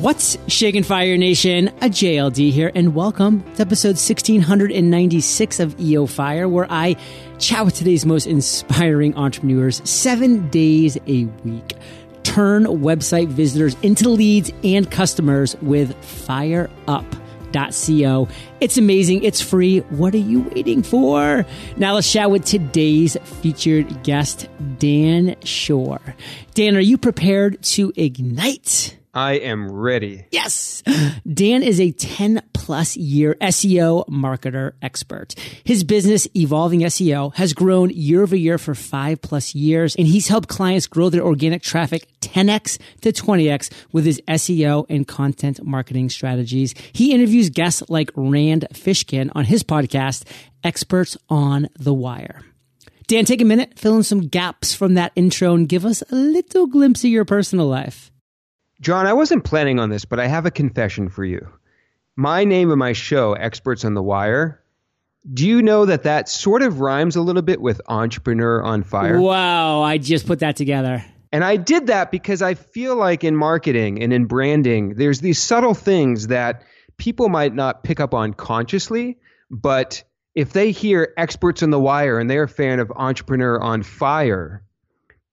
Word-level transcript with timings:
What's 0.00 0.38
shaking 0.46 0.82
Fire 0.82 1.18
Nation? 1.18 1.68
A 1.82 1.90
JLD 1.90 2.52
here, 2.52 2.72
and 2.74 2.94
welcome 2.94 3.42
to 3.56 3.60
episode 3.60 3.98
1696 3.98 5.60
of 5.60 5.78
EO 5.78 6.06
Fire, 6.06 6.48
where 6.48 6.66
I 6.70 6.96
chat 7.38 7.66
with 7.66 7.74
today's 7.74 8.06
most 8.06 8.26
inspiring 8.26 9.14
entrepreneurs 9.16 9.82
seven 9.84 10.48
days 10.48 10.96
a 11.06 11.26
week. 11.44 11.74
Turn 12.22 12.64
website 12.64 13.28
visitors 13.28 13.76
into 13.82 14.08
leads 14.08 14.50
and 14.64 14.90
customers 14.90 15.54
with 15.60 15.94
Fire 16.02 16.70
Up. 16.88 17.04
Co. 17.52 18.28
It's 18.60 18.78
amazing. 18.78 19.22
It's 19.22 19.42
free. 19.42 19.80
What 19.80 20.14
are 20.14 20.18
you 20.18 20.48
waiting 20.54 20.82
for? 20.82 21.44
Now 21.76 21.96
let's 21.96 22.10
chat 22.10 22.30
with 22.30 22.46
today's 22.46 23.18
featured 23.42 24.02
guest, 24.02 24.48
Dan 24.78 25.36
Shure. 25.44 26.00
Dan, 26.54 26.74
are 26.74 26.80
you 26.80 26.96
prepared 26.96 27.62
to 27.64 27.92
ignite? 27.96 28.96
I 29.12 29.32
am 29.34 29.70
ready. 29.70 30.26
Yes. 30.30 30.82
Dan 31.32 31.62
is 31.62 31.80
a 31.80 31.90
10 31.90 32.42
plus 32.52 32.96
year 32.96 33.36
SEO 33.40 34.06
marketer 34.08 34.72
expert. 34.80 35.34
His 35.64 35.82
business, 35.82 36.28
Evolving 36.36 36.80
SEO, 36.80 37.34
has 37.34 37.52
grown 37.52 37.90
year 37.90 38.22
over 38.22 38.36
year 38.36 38.56
for 38.58 38.74
five 38.74 39.20
plus 39.20 39.54
years, 39.54 39.96
and 39.96 40.06
he's 40.06 40.28
helped 40.28 40.48
clients 40.48 40.86
grow 40.86 41.08
their 41.08 41.24
organic 41.24 41.62
traffic 41.62 42.06
10x 42.20 42.78
to 43.00 43.12
20x 43.12 43.70
with 43.92 44.04
his 44.04 44.20
SEO 44.28 44.86
and 44.88 45.08
content 45.08 45.64
marketing 45.64 46.08
strategies. 46.08 46.74
He 46.92 47.12
interviews 47.12 47.50
guests 47.50 47.82
like 47.88 48.12
Rand 48.14 48.66
Fishkin 48.72 49.32
on 49.34 49.44
his 49.44 49.64
podcast, 49.64 50.24
Experts 50.62 51.16
on 51.28 51.68
the 51.78 51.94
Wire. 51.94 52.42
Dan, 53.08 53.24
take 53.24 53.40
a 53.40 53.44
minute, 53.44 53.76
fill 53.76 53.96
in 53.96 54.04
some 54.04 54.28
gaps 54.28 54.72
from 54.72 54.94
that 54.94 55.10
intro, 55.16 55.54
and 55.54 55.68
give 55.68 55.84
us 55.84 56.00
a 56.12 56.14
little 56.14 56.68
glimpse 56.68 57.02
of 57.02 57.10
your 57.10 57.24
personal 57.24 57.66
life. 57.66 58.12
John, 58.80 59.06
I 59.06 59.12
wasn't 59.12 59.44
planning 59.44 59.78
on 59.78 59.90
this, 59.90 60.04
but 60.04 60.18
I 60.18 60.26
have 60.26 60.46
a 60.46 60.50
confession 60.50 61.10
for 61.10 61.24
you. 61.24 61.46
My 62.16 62.44
name 62.44 62.70
of 62.70 62.78
my 62.78 62.92
show, 62.92 63.34
Experts 63.34 63.84
on 63.84 63.94
the 63.94 64.02
Wire, 64.02 64.62
do 65.32 65.46
you 65.46 65.60
know 65.60 65.84
that 65.84 66.04
that 66.04 66.30
sort 66.30 66.62
of 66.62 66.80
rhymes 66.80 67.16
a 67.16 67.20
little 67.20 67.42
bit 67.42 67.60
with 67.60 67.80
Entrepreneur 67.88 68.62
on 68.62 68.82
Fire? 68.82 69.20
Wow, 69.20 69.82
I 69.82 69.98
just 69.98 70.26
put 70.26 70.38
that 70.38 70.56
together. 70.56 71.04
And 71.30 71.44
I 71.44 71.56
did 71.56 71.88
that 71.88 72.10
because 72.10 72.40
I 72.40 72.54
feel 72.54 72.96
like 72.96 73.22
in 73.22 73.36
marketing 73.36 74.02
and 74.02 74.12
in 74.12 74.24
branding, 74.24 74.94
there's 74.94 75.20
these 75.20 75.40
subtle 75.40 75.74
things 75.74 76.28
that 76.28 76.62
people 76.96 77.28
might 77.28 77.54
not 77.54 77.84
pick 77.84 78.00
up 78.00 78.14
on 78.14 78.32
consciously, 78.32 79.18
but 79.50 80.02
if 80.34 80.52
they 80.52 80.70
hear 80.70 81.12
Experts 81.18 81.62
on 81.62 81.70
the 81.70 81.78
Wire 81.78 82.18
and 82.18 82.30
they're 82.30 82.44
a 82.44 82.48
fan 82.48 82.80
of 82.80 82.90
Entrepreneur 82.96 83.60
on 83.60 83.82
Fire, 83.82 84.64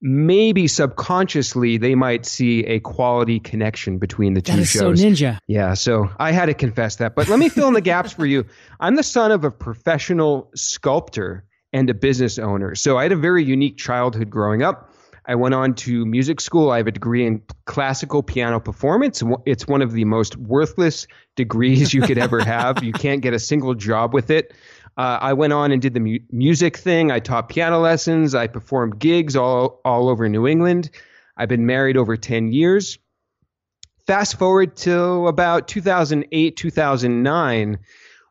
maybe 0.00 0.68
subconsciously 0.68 1.76
they 1.76 1.94
might 1.94 2.24
see 2.24 2.64
a 2.66 2.80
quality 2.80 3.40
connection 3.40 3.98
between 3.98 4.34
the 4.34 4.40
two 4.40 4.52
that 4.52 4.58
is 4.60 4.70
shows. 4.70 5.00
So 5.00 5.06
ninja. 5.06 5.38
Yeah, 5.46 5.74
so 5.74 6.10
I 6.18 6.30
had 6.32 6.46
to 6.46 6.54
confess 6.54 6.96
that. 6.96 7.14
But 7.14 7.28
let 7.28 7.38
me 7.38 7.48
fill 7.48 7.68
in 7.68 7.74
the 7.74 7.80
gaps 7.80 8.12
for 8.12 8.24
you. 8.26 8.46
I'm 8.78 8.94
the 8.94 9.02
son 9.02 9.32
of 9.32 9.44
a 9.44 9.50
professional 9.50 10.50
sculptor 10.54 11.44
and 11.72 11.90
a 11.90 11.94
business 11.94 12.38
owner. 12.38 12.74
So 12.74 12.96
I 12.96 13.02
had 13.02 13.12
a 13.12 13.16
very 13.16 13.44
unique 13.44 13.76
childhood 13.76 14.30
growing 14.30 14.62
up. 14.62 14.94
I 15.26 15.34
went 15.34 15.54
on 15.54 15.74
to 15.74 16.06
music 16.06 16.40
school. 16.40 16.70
I 16.70 16.78
have 16.78 16.86
a 16.86 16.92
degree 16.92 17.26
in 17.26 17.42
classical 17.66 18.22
piano 18.22 18.60
performance. 18.60 19.22
It's 19.44 19.68
one 19.68 19.82
of 19.82 19.92
the 19.92 20.06
most 20.06 20.36
worthless 20.36 21.06
degrees 21.36 21.92
you 21.92 22.00
could 22.00 22.16
ever 22.16 22.42
have. 22.42 22.82
You 22.82 22.94
can't 22.94 23.20
get 23.20 23.34
a 23.34 23.38
single 23.38 23.74
job 23.74 24.14
with 24.14 24.30
it. 24.30 24.54
Uh, 24.98 25.16
I 25.20 25.32
went 25.34 25.52
on 25.52 25.70
and 25.70 25.80
did 25.80 25.94
the 25.94 26.00
mu- 26.00 26.18
music 26.32 26.76
thing. 26.76 27.12
I 27.12 27.20
taught 27.20 27.48
piano 27.48 27.78
lessons. 27.78 28.34
I 28.34 28.48
performed 28.48 28.98
gigs 28.98 29.36
all, 29.36 29.80
all 29.84 30.08
over 30.08 30.28
New 30.28 30.48
England. 30.48 30.90
I've 31.36 31.48
been 31.48 31.66
married 31.66 31.96
over 31.96 32.16
10 32.16 32.50
years. 32.50 32.98
Fast 34.08 34.38
forward 34.40 34.74
to 34.78 35.28
about 35.28 35.68
2008, 35.68 36.56
2009, 36.56 37.78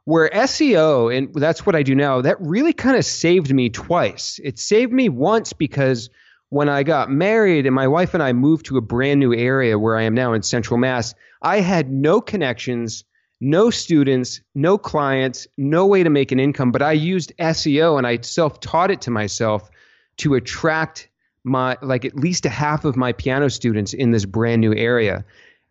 where 0.04 0.30
SEO, 0.30 1.16
and 1.16 1.34
that's 1.34 1.66
what 1.66 1.76
I 1.76 1.84
do 1.84 1.95
now, 1.95 2.20
that 2.22 2.36
really 2.42 2.73
kind 2.73 2.98
of 2.98 3.05
saved 3.05 3.54
me 3.54 3.70
twice. 3.70 4.38
It 4.44 4.60
saved 4.60 4.92
me 4.92 5.08
once 5.08 5.54
because 5.54 6.10
when 6.49 6.67
I 6.67 6.84
got 6.84 7.10
married 7.10 7.66
and 7.66 7.76
my 7.76 7.88
wife 7.88 8.14
and 8.14 8.22
I 8.22 8.34
moved 8.34 8.66
to 8.66 8.78
a 8.78 8.82
brand 8.82 9.22
new 9.22 9.34
area 9.34 9.80
where 9.80 9.95
I 9.95 10.04
am 10.04 10.16
now 10.16 10.34
in 10.34 10.44
Central 10.44 10.78
Mass, 10.78 11.14
I 11.42 11.61
had 11.61 11.89
no 11.89 12.20
connections 12.20 13.05
no 13.39 13.70
students, 13.70 14.42
no 14.55 14.77
clients, 14.77 15.48
no 15.58 15.86
way 15.86 16.03
to 16.03 16.09
make 16.09 16.31
an 16.31 16.39
income, 16.39 16.71
but 16.71 16.81
I 16.81 16.93
used 16.93 17.33
SEO 17.37 17.98
and 17.98 18.08
I 18.08 18.21
self 18.21 18.59
taught 18.59 18.92
it 18.92 19.02
to 19.02 19.11
myself 19.11 19.70
to 20.17 20.36
attract 20.36 21.09
my 21.43 21.77
like 21.81 22.03
at 22.03 22.15
least 22.15 22.45
a 22.45 22.49
half 22.49 22.83
of 22.83 22.95
my 22.95 23.14
piano 23.14 23.49
students 23.49 23.93
in 23.93 24.11
this 24.11 24.25
brand 24.25 24.61
new 24.61 24.73
area. 24.73 25.23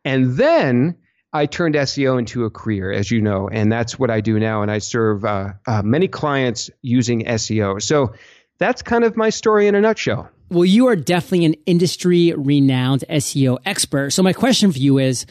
And 0.05 0.37
then 0.37 0.97
I 1.33 1.47
turned 1.47 1.75
SEO 1.75 2.19
into 2.19 2.45
a 2.45 2.51
career, 2.51 2.93
as 2.93 3.11
you 3.11 3.21
know, 3.21 3.49
and 3.49 3.71
that's 3.71 3.99
what 3.99 4.11
I 4.11 4.21
do 4.21 4.39
now. 4.39 4.63
And 4.63 4.71
I 4.71 4.79
serve 4.79 5.25
uh, 5.25 5.53
uh, 5.67 5.83
many 5.83 6.09
clients 6.09 6.71
using 6.83 7.25
SEO. 7.25 7.83
So 7.83 8.15
that's 8.59 8.81
kind 8.83 9.05
of 9.05 9.17
my 9.17 9.31
story 9.31 9.67
in 9.67 9.75
a 9.75 9.81
nutshell. 9.81 10.31
Well, 10.49 10.65
you 10.65 10.87
are 10.87 10.97
definitely 10.97 11.45
an 11.45 11.55
industry 11.67 12.33
renowned 12.33 13.05
SEO 13.11 13.59
expert. 13.67 14.11
So 14.11 14.23
my 14.23 14.33
question 14.33 14.71
for 14.73 14.79
you 14.79 14.99
is, 14.99 15.27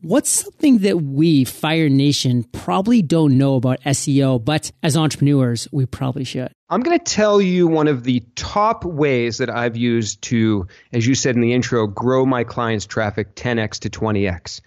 What's 0.00 0.30
something 0.30 0.78
that 0.78 1.02
we, 1.02 1.42
Fire 1.44 1.88
Nation, 1.88 2.44
probably 2.44 3.02
don't 3.02 3.36
know 3.36 3.56
about 3.56 3.80
SEO, 3.80 4.44
but 4.44 4.70
as 4.80 4.96
entrepreneurs, 4.96 5.66
we 5.72 5.86
probably 5.86 6.22
should? 6.22 6.52
I'm 6.70 6.82
going 6.82 6.96
to 6.96 7.04
tell 7.04 7.40
you 7.40 7.66
one 7.66 7.88
of 7.88 8.04
the 8.04 8.22
top 8.36 8.84
ways 8.84 9.38
that 9.38 9.50
I've 9.50 9.76
used 9.76 10.22
to, 10.22 10.68
as 10.92 11.04
you 11.04 11.16
said 11.16 11.34
in 11.34 11.40
the 11.40 11.52
intro, 11.52 11.88
grow 11.88 12.24
my 12.24 12.44
clients' 12.44 12.86
traffic 12.86 13.34
10x 13.34 13.80
to 13.80 13.90
20x. 13.90 14.60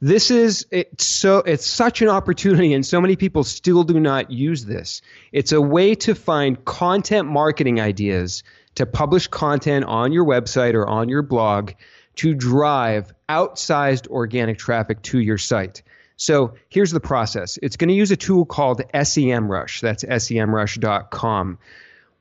This 0.00 0.30
is 0.30 0.64
it's 0.70 1.04
so 1.04 1.38
it's 1.38 1.66
such 1.66 2.00
an 2.00 2.08
opportunity, 2.08 2.72
and 2.72 2.86
so 2.86 3.00
many 3.00 3.16
people 3.16 3.42
still 3.42 3.82
do 3.82 3.98
not 3.98 4.30
use 4.30 4.64
this. 4.64 5.02
It's 5.32 5.50
a 5.50 5.60
way 5.60 5.96
to 5.96 6.14
find 6.14 6.64
content 6.64 7.26
marketing 7.26 7.80
ideas 7.80 8.44
to 8.76 8.86
publish 8.86 9.26
content 9.26 9.86
on 9.86 10.12
your 10.12 10.24
website 10.24 10.74
or 10.74 10.86
on 10.86 11.08
your 11.08 11.22
blog 11.22 11.72
to 12.18 12.34
drive 12.34 13.12
outsized 13.28 14.08
organic 14.08 14.58
traffic 14.58 15.02
to 15.02 15.18
your 15.18 15.38
site. 15.38 15.82
So 16.16 16.54
here's 16.68 16.90
the 16.90 17.00
process. 17.00 17.58
It's 17.62 17.76
going 17.76 17.88
to 17.88 17.94
use 17.94 18.10
a 18.10 18.16
tool 18.16 18.44
called 18.44 18.82
SEMrush. 18.92 19.80
That's 19.80 20.04
semrush.com. 20.04 21.58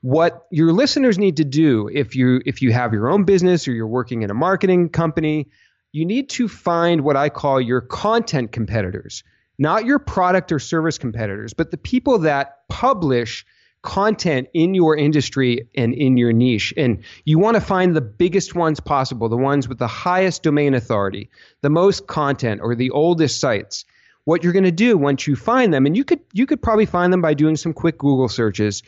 What 0.02 0.46
your 0.52 0.72
listeners 0.72 1.18
need 1.18 1.38
to 1.38 1.44
do 1.44 1.90
if 1.92 2.16
you 2.16 2.42
if 2.46 2.62
you 2.62 2.72
have 2.72 2.94
your 2.94 3.10
own 3.10 3.24
business 3.24 3.68
or 3.68 3.72
you're 3.72 3.88
working 3.88 4.22
in 4.22 4.30
a 4.30 4.36
marketing 4.36 4.90
company, 4.90 5.48
you 5.92 6.06
need 6.06 6.30
to 6.30 6.48
find 6.48 7.02
what 7.02 7.16
I 7.16 7.30
call 7.30 7.60
your 7.60 7.82
content 7.82 8.52
competitors. 8.52 9.24
Not 9.58 9.86
your 9.86 9.98
product 9.98 10.52
or 10.52 10.60
service 10.60 11.00
competitors, 11.00 11.54
but 11.54 11.72
the 11.72 11.78
people 11.78 12.20
that 12.20 12.68
publish 12.70 13.48
content 13.88 14.50
in 14.54 14.74
your 14.74 14.98
industry 14.98 15.70
and 15.74 15.94
in 15.94 16.18
your 16.18 16.34
niche. 16.34 16.74
And 16.76 17.06
you 17.24 17.40
want 17.40 17.56
to 17.56 17.62
find 17.62 17.96
the 17.96 18.02
biggest 18.02 18.54
ones 18.54 18.82
possible, 18.82 19.30
the 19.30 19.38
ones 19.38 19.70
with 19.70 19.80
the 19.80 19.88
highest 19.88 20.44
domain 20.44 20.74
authority, 20.74 21.30
the 21.62 21.70
most 21.70 22.06
content, 22.06 22.60
or 22.62 22.76
the 22.76 22.90
oldest 22.90 23.40
sites. 23.40 23.86
What 24.26 24.44
you're 24.44 24.52
going 24.52 24.66
to 24.66 24.72
do 24.72 24.98
once 24.98 25.26
you 25.26 25.38
find 25.38 25.74
them, 25.74 25.86
and 25.86 25.96
you 25.96 26.04
could 26.04 26.20
you 26.34 26.46
could 26.46 26.62
probably 26.62 26.86
find 26.86 27.14
them 27.14 27.22
by 27.22 27.34
doing 27.34 27.56
some 27.56 27.72
quick 27.72 27.98
Google 27.98 28.28
searches, 28.28 28.84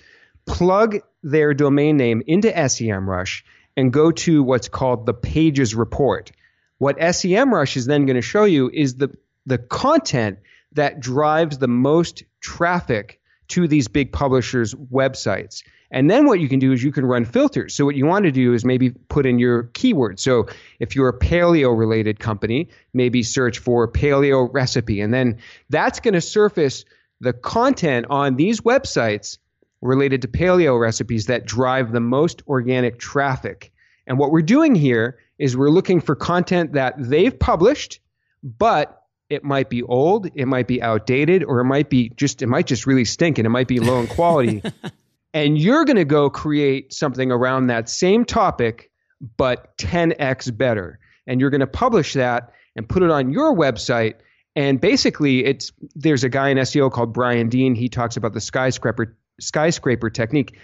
plug 0.45 0.97
their 1.23 1.53
domain 1.53 1.95
name 1.95 2.21
into 2.27 2.51
SEMrush 2.51 3.43
and 3.77 3.93
go 3.93 4.11
to 4.11 4.43
what's 4.43 4.67
called 4.67 5.05
the 5.05 5.13
pages 5.13 5.75
report. 5.75 6.33
What 6.77 6.97
SEMrush 6.97 7.77
is 7.77 7.85
then 7.85 8.05
going 8.05 8.17
to 8.17 8.21
show 8.21 8.43
you 8.43 8.69
is 8.69 8.95
the 8.95 9.15
the 9.45 9.59
content 9.59 10.39
that 10.73 10.99
drives 10.99 11.57
the 11.57 11.69
most 11.69 12.23
traffic 12.41 13.18
to 13.49 13.67
these 13.67 13.87
big 13.87 14.11
publishers' 14.11 14.73
websites. 14.75 15.63
And 15.91 16.09
then 16.09 16.27
what 16.27 16.39
you 16.39 16.47
can 16.47 16.59
do 16.59 16.71
is 16.71 16.83
you 16.83 16.91
can 16.91 17.05
run 17.05 17.25
filters. 17.25 17.73
So 17.73 17.83
what 17.83 17.95
you 17.95 18.05
want 18.05 18.25
to 18.25 18.31
do 18.31 18.53
is 18.53 18.63
maybe 18.63 18.91
put 18.91 19.25
in 19.25 19.39
your 19.39 19.63
keyword. 19.73 20.19
So 20.19 20.47
if 20.79 20.95
you're 20.95 21.09
a 21.09 21.17
paleo 21.17 21.75
related 21.77 22.19
company, 22.19 22.69
maybe 22.93 23.23
search 23.23 23.57
for 23.59 23.91
paleo 23.91 24.47
recipe. 24.51 25.01
And 25.01 25.13
then 25.13 25.39
that's 25.69 25.99
going 25.99 26.13
to 26.13 26.21
surface 26.21 26.85
the 27.21 27.33
content 27.33 28.05
on 28.09 28.35
these 28.35 28.61
websites 28.61 29.39
related 29.81 30.21
to 30.21 30.27
paleo 30.27 30.79
recipes 30.79 31.25
that 31.25 31.45
drive 31.45 31.91
the 31.91 31.99
most 31.99 32.43
organic 32.47 32.99
traffic. 32.99 33.71
And 34.05 34.19
what 34.19 34.31
we're 34.31 34.41
doing 34.41 34.75
here 34.75 35.17
is 35.39 35.57
we're 35.57 35.69
looking 35.69 36.01
for 36.01 36.15
content 36.15 36.73
that 36.73 36.95
they've 36.97 37.37
published, 37.37 37.99
but 38.43 38.98
it 39.29 39.43
might 39.43 39.69
be 39.69 39.83
old, 39.83 40.29
it 40.33 40.45
might 40.45 40.67
be 40.67 40.81
outdated, 40.81 41.43
or 41.43 41.59
it 41.59 41.65
might 41.65 41.89
be 41.89 42.09
just 42.09 42.41
it 42.41 42.47
might 42.47 42.67
just 42.67 42.87
really 42.87 43.05
stink 43.05 43.37
and 43.37 43.45
it 43.45 43.49
might 43.49 43.67
be 43.67 43.79
low 43.79 43.99
in 43.99 44.07
quality. 44.07 44.63
and 45.33 45.57
you're 45.57 45.85
going 45.85 45.97
to 45.97 46.05
go 46.05 46.29
create 46.29 46.93
something 46.93 47.31
around 47.31 47.67
that 47.67 47.89
same 47.89 48.25
topic 48.25 48.89
but 49.37 49.77
10x 49.77 50.55
better. 50.57 50.99
And 51.27 51.41
you're 51.41 51.49
going 51.49 51.59
to 51.59 51.67
publish 51.67 52.13
that 52.13 52.53
and 52.75 52.87
put 52.87 53.03
it 53.03 53.11
on 53.11 53.31
your 53.31 53.55
website 53.55 54.15
and 54.55 54.81
basically 54.81 55.45
it's 55.45 55.71
there's 55.95 56.23
a 56.23 56.29
guy 56.29 56.49
in 56.49 56.57
SEO 56.57 56.91
called 56.91 57.13
Brian 57.13 57.49
Dean, 57.49 57.75
he 57.75 57.87
talks 57.87 58.17
about 58.17 58.33
the 58.33 58.41
skyscraper 58.41 59.17
skyscraper 59.39 60.09
technique. 60.09 60.57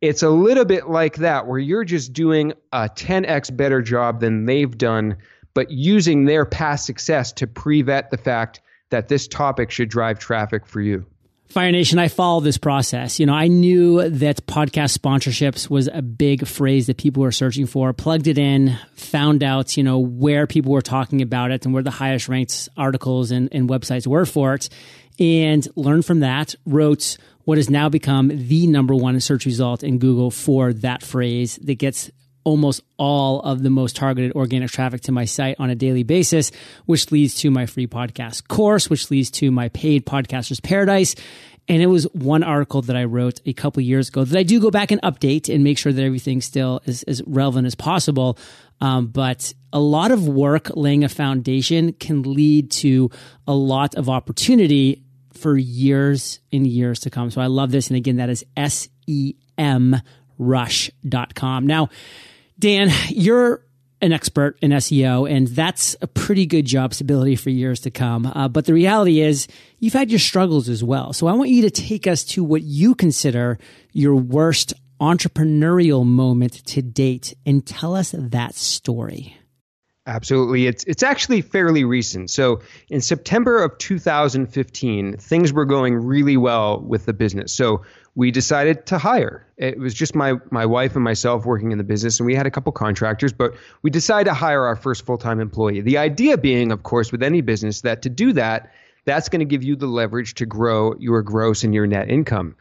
It's 0.00 0.22
a 0.22 0.30
little 0.30 0.64
bit 0.64 0.88
like 0.88 1.16
that 1.16 1.46
where 1.46 1.58
you're 1.58 1.84
just 1.84 2.12
doing 2.12 2.52
a 2.72 2.88
10x 2.88 3.54
better 3.56 3.82
job 3.82 4.20
than 4.20 4.46
they've 4.46 4.76
done 4.76 5.16
but 5.54 5.70
using 5.70 6.24
their 6.24 6.44
past 6.44 6.86
success 6.86 7.32
to 7.32 7.46
pre-vet 7.46 8.10
the 8.10 8.16
fact 8.16 8.60
that 8.90 9.08
this 9.08 9.28
topic 9.28 9.70
should 9.70 9.88
drive 9.88 10.18
traffic 10.18 10.66
for 10.66 10.80
you. 10.80 11.06
Fire 11.48 11.72
Nation, 11.72 11.98
I 11.98 12.06
follow 12.06 12.40
this 12.40 12.58
process. 12.58 13.18
You 13.18 13.26
know, 13.26 13.34
I 13.34 13.48
knew 13.48 14.08
that 14.08 14.46
podcast 14.46 14.96
sponsorships 14.96 15.68
was 15.68 15.88
a 15.92 16.00
big 16.00 16.46
phrase 16.46 16.86
that 16.86 16.96
people 16.96 17.24
were 17.24 17.32
searching 17.32 17.66
for, 17.66 17.92
plugged 17.92 18.28
it 18.28 18.38
in, 18.38 18.78
found 18.94 19.42
out, 19.42 19.76
you 19.76 19.82
know, 19.82 19.98
where 19.98 20.46
people 20.46 20.70
were 20.70 20.80
talking 20.80 21.22
about 21.22 21.50
it 21.50 21.64
and 21.64 21.74
where 21.74 21.82
the 21.82 21.90
highest 21.90 22.28
ranked 22.28 22.68
articles 22.76 23.32
and, 23.32 23.48
and 23.50 23.68
websites 23.68 24.06
were 24.06 24.26
for 24.26 24.54
it, 24.54 24.68
and 25.18 25.66
learned 25.74 26.06
from 26.06 26.20
that, 26.20 26.54
wrote 26.66 27.16
what 27.44 27.58
has 27.58 27.68
now 27.68 27.88
become 27.88 28.28
the 28.28 28.68
number 28.68 28.94
one 28.94 29.18
search 29.18 29.44
result 29.44 29.82
in 29.82 29.98
Google 29.98 30.30
for 30.30 30.72
that 30.72 31.02
phrase 31.02 31.56
that 31.62 31.74
gets 31.74 32.12
almost 32.44 32.82
all 32.96 33.40
of 33.40 33.62
the 33.62 33.70
most 33.70 33.96
targeted 33.96 34.32
organic 34.32 34.70
traffic 34.70 35.02
to 35.02 35.12
my 35.12 35.24
site 35.24 35.56
on 35.58 35.70
a 35.70 35.74
daily 35.74 36.02
basis, 36.02 36.50
which 36.86 37.10
leads 37.12 37.34
to 37.36 37.50
my 37.50 37.66
free 37.66 37.86
podcast 37.86 38.48
course, 38.48 38.88
which 38.88 39.10
leads 39.10 39.30
to 39.30 39.50
my 39.50 39.68
paid 39.70 40.06
podcasters 40.06 40.62
paradise. 40.62 41.14
And 41.68 41.80
it 41.80 41.86
was 41.86 42.04
one 42.14 42.42
article 42.42 42.82
that 42.82 42.96
I 42.96 43.04
wrote 43.04 43.40
a 43.46 43.52
couple 43.52 43.80
years 43.82 44.08
ago 44.08 44.24
that 44.24 44.36
I 44.36 44.42
do 44.42 44.60
go 44.60 44.70
back 44.70 44.90
and 44.90 45.00
update 45.02 45.52
and 45.52 45.62
make 45.62 45.78
sure 45.78 45.92
that 45.92 46.02
everything 46.02 46.40
still 46.40 46.80
is 46.84 47.04
as 47.04 47.22
relevant 47.26 47.66
as 47.66 47.74
possible. 47.74 48.38
Um, 48.80 49.06
but 49.08 49.52
a 49.72 49.78
lot 49.78 50.10
of 50.10 50.26
work 50.26 50.70
laying 50.74 51.04
a 51.04 51.08
foundation 51.08 51.92
can 51.92 52.22
lead 52.22 52.70
to 52.72 53.10
a 53.46 53.54
lot 53.54 53.94
of 53.94 54.08
opportunity 54.08 55.04
for 55.32 55.56
years 55.56 56.40
and 56.52 56.66
years 56.66 57.00
to 57.00 57.10
come. 57.10 57.30
So 57.30 57.40
I 57.40 57.46
love 57.46 57.70
this. 57.70 57.88
And 57.88 57.96
again, 57.96 58.16
that 58.16 58.30
is 58.30 58.44
S 58.56 58.88
E 59.06 59.34
M 59.56 60.00
rush.com. 60.38 61.66
Now, 61.66 61.90
Dan, 62.60 62.90
you're 63.08 63.64
an 64.02 64.12
expert 64.12 64.58
in 64.60 64.70
SEO, 64.70 65.30
and 65.30 65.48
that's 65.48 65.96
a 66.02 66.06
pretty 66.06 66.46
good 66.46 66.66
job 66.66 66.92
stability 66.92 67.36
for 67.36 67.50
years 67.50 67.80
to 67.80 67.90
come. 67.90 68.26
Uh, 68.26 68.48
but 68.48 68.66
the 68.66 68.74
reality 68.74 69.20
is, 69.20 69.48
you've 69.78 69.94
had 69.94 70.10
your 70.10 70.18
struggles 70.18 70.68
as 70.68 70.84
well. 70.84 71.12
So 71.12 71.26
I 71.26 71.32
want 71.32 71.50
you 71.50 71.62
to 71.62 71.70
take 71.70 72.06
us 72.06 72.22
to 72.24 72.44
what 72.44 72.62
you 72.62 72.94
consider 72.94 73.58
your 73.92 74.14
worst 74.14 74.74
entrepreneurial 75.00 76.04
moment 76.04 76.64
to 76.66 76.82
date 76.82 77.34
and 77.46 77.64
tell 77.66 77.96
us 77.96 78.14
that 78.16 78.54
story. 78.54 79.36
Absolutely. 80.06 80.66
It's 80.66 80.82
it's 80.84 81.02
actually 81.02 81.40
fairly 81.42 81.84
recent. 81.84 82.30
So 82.30 82.62
in 82.88 83.00
September 83.00 83.62
of 83.62 83.76
2015, 83.78 85.16
things 85.18 85.52
were 85.52 85.64
going 85.64 85.94
really 85.94 86.36
well 86.36 86.80
with 86.80 87.06
the 87.06 87.12
business. 87.12 87.52
So 87.52 87.82
we 88.14 88.30
decided 88.30 88.86
to 88.86 88.98
hire. 88.98 89.46
It 89.56 89.78
was 89.78 89.94
just 89.94 90.14
my 90.14 90.34
my 90.50 90.66
wife 90.66 90.94
and 90.94 91.04
myself 91.04 91.46
working 91.46 91.72
in 91.72 91.78
the 91.78 91.84
business, 91.84 92.18
and 92.18 92.26
we 92.26 92.34
had 92.34 92.46
a 92.46 92.50
couple 92.50 92.72
contractors, 92.72 93.32
but 93.32 93.54
we 93.82 93.90
decided 93.90 94.24
to 94.24 94.34
hire 94.34 94.64
our 94.64 94.76
first 94.76 95.06
full 95.06 95.18
time 95.18 95.40
employee. 95.40 95.80
The 95.80 95.98
idea 95.98 96.36
being, 96.36 96.72
of 96.72 96.82
course, 96.82 97.12
with 97.12 97.22
any 97.22 97.40
business, 97.40 97.82
that 97.82 98.02
to 98.02 98.10
do 98.10 98.32
that, 98.32 98.72
that's 99.04 99.28
going 99.28 99.40
to 99.40 99.44
give 99.44 99.62
you 99.62 99.76
the 99.76 99.86
leverage 99.86 100.34
to 100.34 100.46
grow 100.46 100.94
your 100.98 101.22
gross 101.22 101.62
and 101.64 101.74
your 101.74 101.86
net 101.86 102.10
income. 102.10 102.56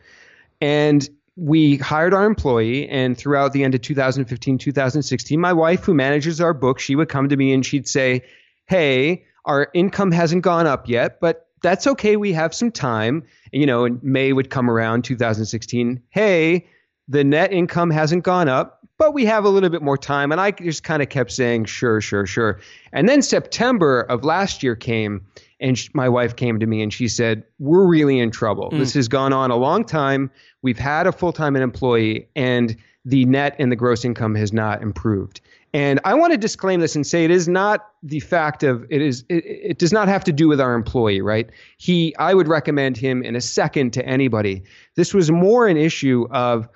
And 0.62 1.07
we 1.36 1.78
hired 1.78 2.13
our 2.13 2.25
employee, 2.25 2.88
and 2.90 3.18
throughout 3.18 3.54
the 3.54 3.63
end 3.63 3.74
of 3.74 3.81
2015, 3.81 4.57
2016, 4.57 5.40
my 5.40 5.54
wife, 5.54 5.84
who 5.84 5.94
manages 5.94 6.42
our 6.42 6.54
book, 6.54 6.80
she 6.80 6.95
would 6.95 7.10
come 7.10 7.30
to 7.30 7.38
me 7.38 7.54
and 7.54 7.66
she'd 7.66 7.88
say, 7.88 8.24
"Hey, 8.66 9.25
our 9.45 9.69
income 9.74 10.12
hasn't 10.12 10.44
gone 10.44 10.68
up 10.68 10.88
yet, 10.88 11.19
but 11.19 11.49
that's 11.61 11.88
okay. 11.88 12.15
We 12.15 12.33
have 12.33 12.53
some 12.53 12.71
time. 12.71 13.23
You 13.51 13.65
know, 13.65 13.85
and 13.85 14.01
May 14.03 14.33
would 14.33 14.50
come 14.50 14.69
around 14.69 15.03
2016. 15.03 16.01
Hey, 16.09 16.67
the 17.07 17.23
net 17.23 17.51
income 17.51 17.89
hasn't 17.89 18.23
gone 18.23 18.47
up, 18.47 18.79
but 18.97 19.13
we 19.13 19.25
have 19.25 19.44
a 19.44 19.50
little 19.50 19.69
bit 19.69 19.81
more 19.81 19.97
time. 19.97 20.31
And 20.31 20.39
I 20.39 20.51
just 20.51 20.83
kind 20.83 21.01
of 21.01 21.09
kept 21.09 21.31
saying, 21.31 21.65
sure, 21.65 22.00
sure, 22.00 22.25
sure. 22.25 22.59
And 22.94 23.09
then 23.09 23.21
September 23.23 24.01
of 24.01 24.23
last 24.23 24.61
year 24.61 24.75
came, 24.75 25.25
and 25.59 25.89
my 25.94 26.07
wife 26.07 26.35
came 26.35 26.59
to 26.59 26.65
me 26.67 26.81
and 26.81 26.94
she 26.94 27.07
said, 27.07 27.44
We're 27.57 27.88
really 27.88 28.19
in 28.19 28.31
trouble. 28.31 28.69
Mm. 28.71 28.79
This 28.79 28.94
has 28.94 29.07
gone 29.07 29.33
on 29.33 29.51
a 29.51 29.56
long 29.57 29.83
time. 29.83 30.29
We've 30.61 30.77
had 30.77 31.07
a 31.07 31.11
full 31.11 31.33
time 31.33 31.56
employee, 31.56 32.29
and 32.35 32.75
the 33.06 33.25
net 33.25 33.56
and 33.59 33.71
the 33.71 33.75
gross 33.75 34.06
income 34.06 34.35
has 34.35 34.53
not 34.53 34.81
improved. 34.81 35.41
And 35.74 36.00
I 36.04 36.16
want 36.16 36.31
to 36.31 36.38
disclaim 36.38 36.80
this 36.80 36.95
and 36.95 37.06
say 37.06 37.25
it 37.25 37.31
is 37.31 37.48
not 37.48 37.88
the 38.01 38.19
fact 38.19 38.63
of 38.63 38.86
it 38.89 39.01
is 39.01 39.24
it, 39.30 39.45
it, 39.45 39.80
does 39.80 39.94
not 39.94 40.07
have 40.07 40.24
to 40.24 40.31
do 40.31 40.48
with 40.48 40.60
our 40.60 40.74
employee, 40.74 41.21
right? 41.21 41.50
He 41.77 42.16
I 42.18 42.33
would 42.33 42.48
recommend 42.48 42.98
him 42.98 43.24
in 43.24 43.36
a 43.36 43.42
second 43.42 43.94
to 43.94 44.06
anybody. 44.06 44.63
This 44.95 45.13
was 45.13 45.30
more 45.30 45.68
an 45.68 45.77
issue 45.77 46.27
of 46.31 46.68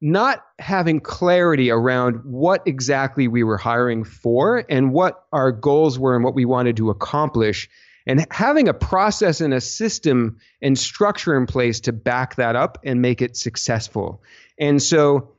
not 0.00 0.44
having 0.58 1.00
clarity 1.00 1.70
around 1.70 2.24
what 2.24 2.62
exactly 2.66 3.28
we 3.28 3.42
were 3.42 3.56
hiring 3.56 4.04
for 4.04 4.64
and 4.68 4.92
what 4.92 5.24
our 5.32 5.50
goals 5.50 5.98
were 5.98 6.14
and 6.14 6.24
what 6.24 6.34
we 6.34 6.44
wanted 6.44 6.76
to 6.76 6.90
accomplish 6.90 7.68
and 8.06 8.26
having 8.30 8.68
a 8.68 8.74
process 8.74 9.40
and 9.40 9.52
a 9.52 9.60
system 9.60 10.38
and 10.62 10.78
structure 10.78 11.36
in 11.36 11.46
place 11.46 11.80
to 11.80 11.92
back 11.92 12.36
that 12.36 12.56
up 12.56 12.78
and 12.84 13.02
make 13.02 13.20
it 13.20 13.36
successful. 13.36 14.22
And 14.58 14.82
so 14.82 15.32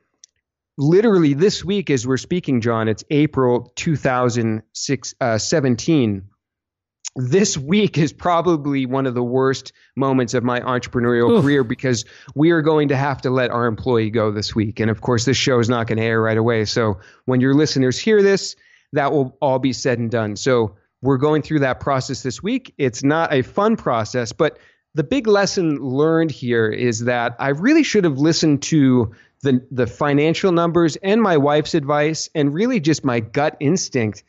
literally 0.79 1.33
this 1.33 1.63
week 1.63 1.91
as 1.91 2.07
we're 2.07 2.17
speaking, 2.17 2.61
John, 2.61 2.87
it's 2.87 3.03
April 3.11 3.71
2017. 3.75 6.17
Uh, 6.17 6.21
this 7.15 7.57
week 7.57 7.97
is 7.97 8.13
probably 8.13 8.85
one 8.85 9.05
of 9.05 9.13
the 9.13 9.23
worst 9.23 9.73
moments 9.97 10.33
of 10.33 10.43
my 10.43 10.61
entrepreneurial 10.61 11.31
Oof. 11.31 11.43
career 11.43 11.65
because 11.65 12.05
we 12.33 12.51
are 12.51 12.61
going 12.61 12.87
to 12.89 12.95
have 12.95 13.19
to 13.21 13.29
let 13.29 13.51
our 13.51 13.65
employee 13.65 14.09
go 14.09 14.31
this 14.31 14.55
week. 14.55 14.79
And 14.79 14.89
of 14.89 15.01
course, 15.01 15.25
this 15.25 15.35
show 15.35 15.59
is 15.59 15.67
not 15.67 15.87
going 15.87 15.97
to 15.97 16.03
air 16.03 16.21
right 16.21 16.37
away. 16.37 16.63
So 16.63 16.99
when 17.25 17.41
your 17.41 17.53
listeners 17.53 17.99
hear 17.99 18.23
this, 18.23 18.55
that 18.93 19.11
will 19.11 19.37
all 19.41 19.59
be 19.59 19.73
said 19.73 19.99
and 19.99 20.09
done. 20.09 20.37
So 20.37 20.77
we're 21.01 21.17
going 21.17 21.41
through 21.41 21.59
that 21.59 21.81
process 21.81 22.23
this 22.23 22.41
week. 22.41 22.73
It's 22.77 23.03
not 23.03 23.33
a 23.33 23.41
fun 23.41 23.75
process, 23.75 24.31
but 24.31 24.57
the 24.95 25.03
big 25.03 25.27
lesson 25.27 25.75
learned 25.77 26.31
here 26.31 26.69
is 26.69 27.01
that 27.01 27.35
I 27.39 27.49
really 27.49 27.83
should 27.83 28.05
have 28.05 28.17
listened 28.17 28.63
to 28.63 29.13
the 29.41 29.65
the 29.71 29.87
financial 29.87 30.51
numbers 30.51 30.95
and 30.97 31.21
my 31.21 31.37
wife's 31.37 31.73
advice 31.73 32.29
and 32.35 32.53
really 32.53 32.79
just 32.79 33.05
my 33.05 33.19
gut 33.19 33.55
instinct 33.59 34.23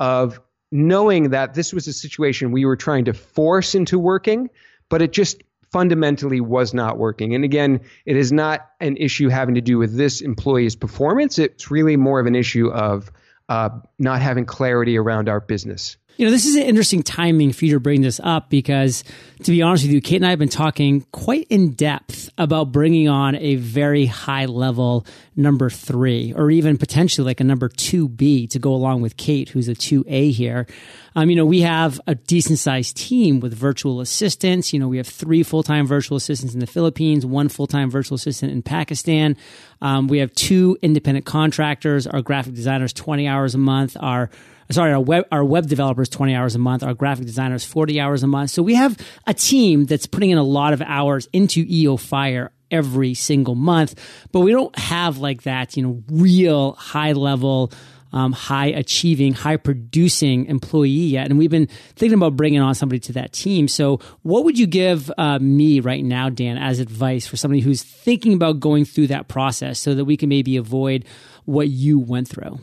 of 0.00 0.40
knowing 0.72 1.30
that 1.30 1.54
this 1.54 1.72
was 1.72 1.86
a 1.86 1.92
situation 1.92 2.50
we 2.50 2.64
were 2.64 2.76
trying 2.76 3.04
to 3.04 3.12
force 3.12 3.74
into 3.74 3.98
working, 3.98 4.50
but 4.88 5.00
it 5.00 5.12
just 5.12 5.42
fundamentally 5.72 6.40
was 6.40 6.74
not 6.74 6.98
working. 6.98 7.34
And 7.34 7.44
again, 7.44 7.80
it 8.04 8.16
is 8.16 8.32
not 8.32 8.68
an 8.80 8.96
issue 8.96 9.28
having 9.28 9.54
to 9.54 9.60
do 9.60 9.78
with 9.78 9.96
this 9.96 10.20
employee's 10.20 10.76
performance. 10.76 11.38
It's 11.38 11.70
really 11.70 11.96
more 11.96 12.20
of 12.20 12.26
an 12.26 12.34
issue 12.34 12.68
of 12.68 13.10
uh, 13.48 13.70
not 13.98 14.20
having 14.20 14.44
clarity 14.44 14.96
around 14.98 15.28
our 15.28 15.40
business. 15.40 15.96
You 16.16 16.24
know, 16.24 16.30
this 16.30 16.46
is 16.46 16.56
an 16.56 16.62
interesting 16.62 17.02
timing 17.02 17.52
for 17.52 17.66
you 17.66 17.74
to 17.74 17.80
bring 17.80 18.00
this 18.00 18.20
up 18.24 18.48
because, 18.48 19.04
to 19.42 19.50
be 19.50 19.60
honest 19.60 19.84
with 19.84 19.92
you, 19.92 20.00
Kate 20.00 20.16
and 20.16 20.26
I 20.26 20.30
have 20.30 20.38
been 20.38 20.48
talking 20.48 21.02
quite 21.12 21.46
in 21.50 21.72
depth 21.72 22.30
about 22.38 22.72
bringing 22.72 23.06
on 23.06 23.34
a 23.34 23.56
very 23.56 24.06
high 24.06 24.46
level 24.46 25.06
number 25.36 25.68
three, 25.68 26.32
or 26.32 26.50
even 26.50 26.78
potentially 26.78 27.26
like 27.26 27.40
a 27.40 27.44
number 27.44 27.68
2B 27.68 28.48
to 28.48 28.58
go 28.58 28.72
along 28.72 29.02
with 29.02 29.18
Kate, 29.18 29.50
who's 29.50 29.68
a 29.68 29.74
2A 29.74 30.32
here. 30.32 30.66
Um, 31.14 31.28
you 31.28 31.36
know, 31.36 31.44
we 31.44 31.60
have 31.60 32.00
a 32.06 32.14
decent 32.14 32.58
sized 32.58 32.96
team 32.96 33.40
with 33.40 33.52
virtual 33.52 34.00
assistants. 34.00 34.72
You 34.72 34.80
know, 34.80 34.88
we 34.88 34.96
have 34.96 35.06
three 35.06 35.42
full 35.42 35.62
time 35.62 35.86
virtual 35.86 36.16
assistants 36.16 36.54
in 36.54 36.60
the 36.60 36.66
Philippines, 36.66 37.26
one 37.26 37.50
full 37.50 37.66
time 37.66 37.90
virtual 37.90 38.16
assistant 38.16 38.52
in 38.52 38.62
Pakistan. 38.62 39.36
Um, 39.82 40.08
we 40.08 40.20
have 40.20 40.32
two 40.34 40.78
independent 40.80 41.26
contractors, 41.26 42.06
our 42.06 42.22
graphic 42.22 42.54
designers 42.54 42.94
20 42.94 43.28
hours 43.28 43.54
a 43.54 43.58
month, 43.58 43.98
our 44.00 44.30
sorry, 44.70 44.92
our 44.92 45.00
web, 45.00 45.24
our 45.30 45.44
web 45.44 45.66
developers 45.66 46.08
20 46.08 46.34
hours 46.34 46.54
a 46.54 46.58
month, 46.58 46.82
our 46.82 46.94
graphic 46.94 47.26
designers 47.26 47.64
40 47.64 48.00
hours 48.00 48.22
a 48.22 48.26
month. 48.26 48.50
So 48.50 48.62
we 48.62 48.74
have 48.74 48.96
a 49.26 49.34
team 49.34 49.84
that's 49.84 50.06
putting 50.06 50.30
in 50.30 50.38
a 50.38 50.42
lot 50.42 50.72
of 50.72 50.82
hours 50.82 51.28
into 51.32 51.64
EO 51.68 51.96
Fire 51.96 52.52
every 52.70 53.14
single 53.14 53.54
month, 53.54 53.94
but 54.32 54.40
we 54.40 54.52
don't 54.52 54.76
have 54.78 55.18
like 55.18 55.42
that, 55.42 55.76
you 55.76 55.82
know, 55.82 56.02
real 56.10 56.72
high 56.72 57.12
level, 57.12 57.72
um, 58.12 58.32
high 58.32 58.66
achieving, 58.68 59.34
high 59.34 59.56
producing 59.56 60.46
employee 60.46 60.88
yet. 60.88 61.26
And 61.28 61.38
we've 61.38 61.50
been 61.50 61.66
thinking 61.66 62.14
about 62.14 62.36
bringing 62.36 62.60
on 62.60 62.74
somebody 62.74 63.00
to 63.00 63.12
that 63.14 63.32
team. 63.32 63.68
So, 63.68 64.00
what 64.22 64.44
would 64.44 64.58
you 64.58 64.66
give 64.66 65.12
uh, 65.18 65.38
me 65.38 65.80
right 65.80 66.04
now, 66.04 66.28
Dan, 66.28 66.56
as 66.56 66.80
advice 66.80 67.26
for 67.26 67.36
somebody 67.36 67.60
who's 67.60 67.82
thinking 67.82 68.32
about 68.32 68.60
going 68.60 68.84
through 68.84 69.08
that 69.08 69.28
process 69.28 69.78
so 69.78 69.94
that 69.94 70.04
we 70.04 70.16
can 70.16 70.28
maybe 70.28 70.56
avoid 70.56 71.04
what 71.44 71.68
you 71.68 71.98
went 71.98 72.28
through? 72.28 72.58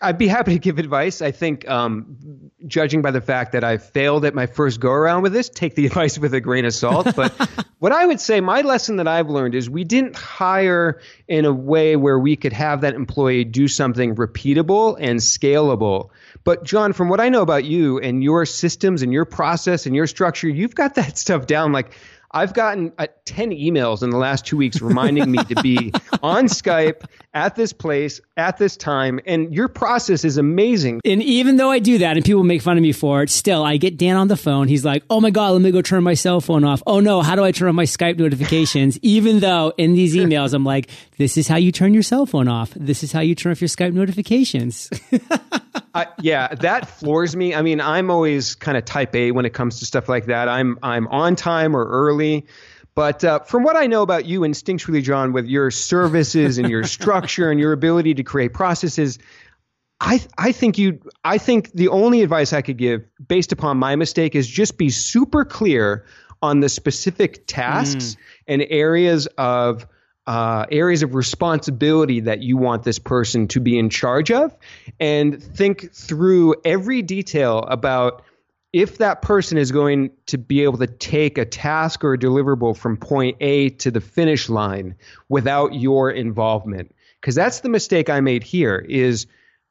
I'd 0.00 0.18
be 0.18 0.28
happy 0.28 0.52
to 0.52 0.58
give 0.58 0.78
advice. 0.78 1.22
I 1.22 1.32
think, 1.32 1.68
um, 1.68 2.50
judging 2.66 3.02
by 3.02 3.10
the 3.10 3.20
fact 3.20 3.52
that 3.52 3.64
I 3.64 3.78
failed 3.78 4.24
at 4.24 4.34
my 4.34 4.46
first 4.46 4.78
go 4.78 4.90
around 4.90 5.22
with 5.22 5.32
this, 5.32 5.48
take 5.48 5.74
the 5.74 5.86
advice 5.90 6.18
with 6.18 6.34
a 6.34 6.40
grain 6.40 6.64
of 6.64 6.74
salt. 6.74 7.16
But 7.16 7.32
what 7.78 7.90
I 7.90 8.06
would 8.06 8.20
say, 8.20 8.40
my 8.40 8.60
lesson 8.60 8.96
that 8.96 9.08
I've 9.08 9.28
learned 9.28 9.56
is 9.56 9.68
we 9.68 9.82
didn't 9.82 10.16
hire 10.16 11.00
in 11.26 11.44
a 11.44 11.52
way 11.52 11.96
where 11.96 12.18
we 12.18 12.36
could 12.36 12.52
have 12.52 12.82
that 12.82 12.94
employee 12.94 13.44
do 13.44 13.66
something 13.66 14.14
repeatable 14.14 14.96
and 15.00 15.18
scalable. 15.18 16.10
But 16.44 16.64
John, 16.64 16.92
from 16.92 17.08
what 17.08 17.20
I 17.20 17.28
know 17.28 17.42
about 17.42 17.64
you 17.64 17.98
and 17.98 18.22
your 18.22 18.46
systems 18.46 19.02
and 19.02 19.12
your 19.12 19.24
process 19.24 19.86
and 19.86 19.96
your 19.96 20.06
structure, 20.06 20.48
you've 20.48 20.74
got 20.76 20.94
that 20.94 21.18
stuff 21.18 21.46
down. 21.46 21.72
Like 21.72 21.92
I've 22.32 22.52
gotten 22.52 22.92
uh, 22.98 23.06
10 23.24 23.50
emails 23.50 24.02
in 24.02 24.10
the 24.10 24.18
last 24.18 24.44
two 24.44 24.56
weeks 24.56 24.80
reminding 24.82 25.30
me 25.30 25.42
to 25.44 25.62
be 25.62 25.92
on 26.22 26.46
Skype 26.46 27.04
at 27.32 27.54
this 27.54 27.72
place 27.72 28.20
at 28.36 28.58
this 28.58 28.76
time. 28.76 29.20
And 29.26 29.54
your 29.54 29.68
process 29.68 30.24
is 30.24 30.36
amazing. 30.36 31.00
And 31.04 31.22
even 31.22 31.56
though 31.56 31.70
I 31.70 31.78
do 31.78 31.98
that 31.98 32.16
and 32.16 32.24
people 32.24 32.44
make 32.44 32.60
fun 32.60 32.76
of 32.76 32.82
me 32.82 32.92
for 32.92 33.22
it, 33.22 33.30
still 33.30 33.64
I 33.64 33.76
get 33.76 33.96
Dan 33.96 34.16
on 34.16 34.28
the 34.28 34.36
phone. 34.36 34.68
He's 34.68 34.84
like, 34.84 35.04
Oh 35.08 35.20
my 35.20 35.30
God, 35.30 35.52
let 35.52 35.62
me 35.62 35.70
go 35.70 35.80
turn 35.80 36.02
my 36.02 36.14
cell 36.14 36.40
phone 36.40 36.64
off. 36.64 36.82
Oh 36.86 37.00
no, 37.00 37.22
how 37.22 37.34
do 37.34 37.44
I 37.44 37.52
turn 37.52 37.68
on 37.68 37.74
my 37.74 37.84
Skype 37.84 38.18
notifications? 38.18 38.98
even 39.02 39.40
though 39.40 39.72
in 39.78 39.94
these 39.94 40.14
emails, 40.14 40.52
I'm 40.52 40.64
like, 40.64 40.90
this 41.16 41.36
is 41.36 41.48
how 41.48 41.56
you 41.56 41.72
turn 41.72 41.94
your 41.94 42.02
cell 42.02 42.26
phone 42.26 42.48
off. 42.48 42.72
This 42.76 43.02
is 43.02 43.12
how 43.12 43.20
you 43.20 43.34
turn 43.34 43.52
off 43.52 43.60
your 43.60 43.68
Skype 43.68 43.92
notifications. 43.92 44.90
uh, 45.94 46.04
yeah, 46.20 46.54
that 46.56 46.88
floors 46.88 47.36
me. 47.36 47.54
I 47.54 47.62
mean, 47.62 47.80
I'm 47.80 48.10
always 48.10 48.54
kind 48.54 48.76
of 48.76 48.84
type 48.84 49.14
A 49.14 49.30
when 49.32 49.46
it 49.46 49.54
comes 49.54 49.78
to 49.80 49.86
stuff 49.86 50.08
like 50.08 50.26
that. 50.26 50.48
I'm 50.48 50.78
I'm 50.82 51.08
on 51.08 51.36
time 51.36 51.76
or 51.76 51.84
early. 51.84 52.46
But 52.94 53.22
uh, 53.22 53.38
from 53.40 53.62
what 53.62 53.76
I 53.76 53.86
know 53.86 54.02
about 54.02 54.26
you 54.26 54.40
instinctually, 54.40 55.02
John, 55.04 55.32
with 55.32 55.46
your 55.46 55.70
services 55.70 56.58
and 56.58 56.68
your 56.68 56.82
structure 56.84 57.48
and 57.50 57.60
your 57.60 57.72
ability 57.72 58.14
to 58.14 58.24
create 58.24 58.52
processes, 58.52 59.20
I 60.00 60.20
I 60.36 60.52
think 60.52 60.78
you 60.78 61.00
I 61.24 61.38
think 61.38 61.72
the 61.72 61.88
only 61.88 62.22
advice 62.22 62.52
I 62.52 62.62
could 62.62 62.76
give 62.76 63.04
based 63.26 63.52
upon 63.52 63.76
my 63.76 63.96
mistake 63.96 64.34
is 64.34 64.48
just 64.48 64.78
be 64.78 64.90
super 64.90 65.44
clear 65.44 66.06
on 66.42 66.60
the 66.60 66.68
specific 66.68 67.46
tasks 67.46 68.14
mm. 68.14 68.16
and 68.46 68.66
areas 68.68 69.26
of 69.38 69.86
uh, 70.28 70.66
areas 70.70 71.02
of 71.02 71.14
responsibility 71.14 72.20
that 72.20 72.42
you 72.42 72.58
want 72.58 72.82
this 72.82 72.98
person 72.98 73.48
to 73.48 73.60
be 73.60 73.78
in 73.78 73.88
charge 73.88 74.30
of, 74.30 74.54
and 75.00 75.42
think 75.42 75.90
through 75.94 76.54
every 76.66 77.00
detail 77.00 77.60
about 77.60 78.22
if 78.70 78.98
that 78.98 79.22
person 79.22 79.56
is 79.56 79.72
going 79.72 80.10
to 80.26 80.36
be 80.36 80.64
able 80.64 80.76
to 80.76 80.86
take 80.86 81.38
a 81.38 81.46
task 81.46 82.04
or 82.04 82.12
a 82.12 82.18
deliverable 82.18 82.76
from 82.76 82.98
point 82.98 83.38
A 83.40 83.70
to 83.70 83.90
the 83.90 84.02
finish 84.02 84.50
line 84.50 84.96
without 85.30 85.72
your 85.72 86.10
involvement. 86.10 86.94
Because 87.18 87.34
that's 87.34 87.60
the 87.60 87.70
mistake 87.70 88.10
I 88.10 88.20
made 88.20 88.42
here 88.42 88.76
is 88.86 89.26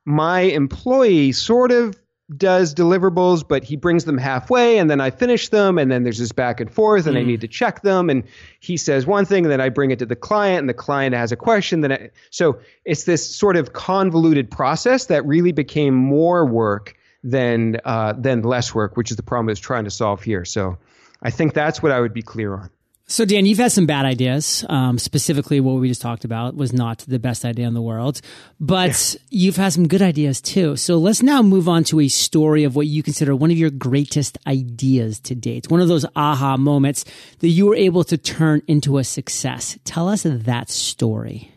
my 0.05 0.39
employee 0.39 1.33
sort 1.33 1.71
of 1.71 1.95
does 2.35 2.75
deliverables 2.75 3.47
but 3.47 3.63
he 3.63 3.77
brings 3.77 4.03
them 4.03 4.17
halfway 4.17 4.77
and 4.79 4.89
then 4.89 4.99
I 4.99 5.11
finish 5.11 5.47
them 5.47 5.77
and 5.77 5.89
then 5.89 6.03
there's 6.03 6.17
this 6.17 6.33
back 6.33 6.59
and 6.59 6.69
forth 6.69 7.07
and 7.07 7.15
mm. 7.15 7.19
I 7.19 7.23
need 7.23 7.41
to 7.41 7.47
check 7.47 7.83
them 7.83 8.09
and 8.09 8.23
he 8.59 8.75
says 8.75 9.05
one 9.05 9.23
thing 9.23 9.45
and 9.45 9.51
then 9.51 9.61
I 9.61 9.69
bring 9.69 9.91
it 9.91 9.99
to 9.99 10.05
the 10.05 10.15
client 10.15 10.59
and 10.59 10.67
the 10.67 10.73
client 10.73 11.15
has 11.15 11.31
a 11.31 11.37
question 11.37 11.81
then 11.81 11.91
I, 11.93 12.09
so 12.29 12.59
it's 12.83 13.05
this 13.05 13.33
sort 13.33 13.55
of 13.55 13.71
convoluted 13.71 14.51
process 14.51 15.05
that 15.05 15.25
really 15.25 15.53
became 15.53 15.93
more 15.93 16.45
work 16.45 16.97
than 17.23 17.79
uh, 17.83 18.13
than 18.13 18.41
less 18.41 18.73
work, 18.73 18.97
which 18.97 19.11
is 19.11 19.17
the 19.17 19.23
problem 19.23 19.49
is 19.49 19.59
trying 19.59 19.83
to 19.83 19.91
solve 19.91 20.23
here. 20.23 20.45
So 20.45 20.77
I 21.21 21.29
think 21.29 21.53
that's 21.53 21.81
what 21.81 21.91
I 21.91 21.99
would 21.99 22.13
be 22.13 22.21
clear 22.21 22.53
on. 22.53 22.69
So 23.09 23.23
Dan, 23.23 23.45
you've 23.45 23.57
had 23.57 23.71
some 23.71 23.85
bad 23.85 24.05
ideas. 24.05 24.65
Um, 24.67 24.97
specifically, 24.99 25.61
what 25.61 25.79
we 25.79 25.87
just 25.87 26.01
talked 26.01 26.25
about 26.25 26.55
was 26.55 26.73
not 26.73 27.05
the 27.07 27.19
best 27.19 27.45
idea 27.45 27.65
in 27.65 27.73
the 27.73 27.81
world, 27.81 28.19
but 28.59 29.13
yeah. 29.13 29.19
you've 29.29 29.55
had 29.55 29.71
some 29.71 29.87
good 29.87 30.01
ideas 30.01 30.41
too. 30.41 30.75
So 30.75 30.97
let's 30.97 31.23
now 31.23 31.41
move 31.41 31.69
on 31.69 31.85
to 31.85 32.01
a 32.01 32.09
story 32.09 32.65
of 32.65 32.75
what 32.75 32.85
you 32.87 33.01
consider 33.03 33.33
one 33.33 33.49
of 33.49 33.57
your 33.57 33.69
greatest 33.69 34.37
ideas 34.45 35.21
to 35.21 35.35
date. 35.35 35.71
One 35.71 35.79
of 35.79 35.87
those 35.87 36.05
aha 36.17 36.57
moments 36.57 37.05
that 37.39 37.47
you 37.47 37.67
were 37.67 37.75
able 37.75 38.03
to 38.03 38.17
turn 38.17 38.61
into 38.67 38.97
a 38.97 39.05
success. 39.05 39.79
Tell 39.85 40.09
us 40.09 40.23
that 40.23 40.69
story. 40.69 41.53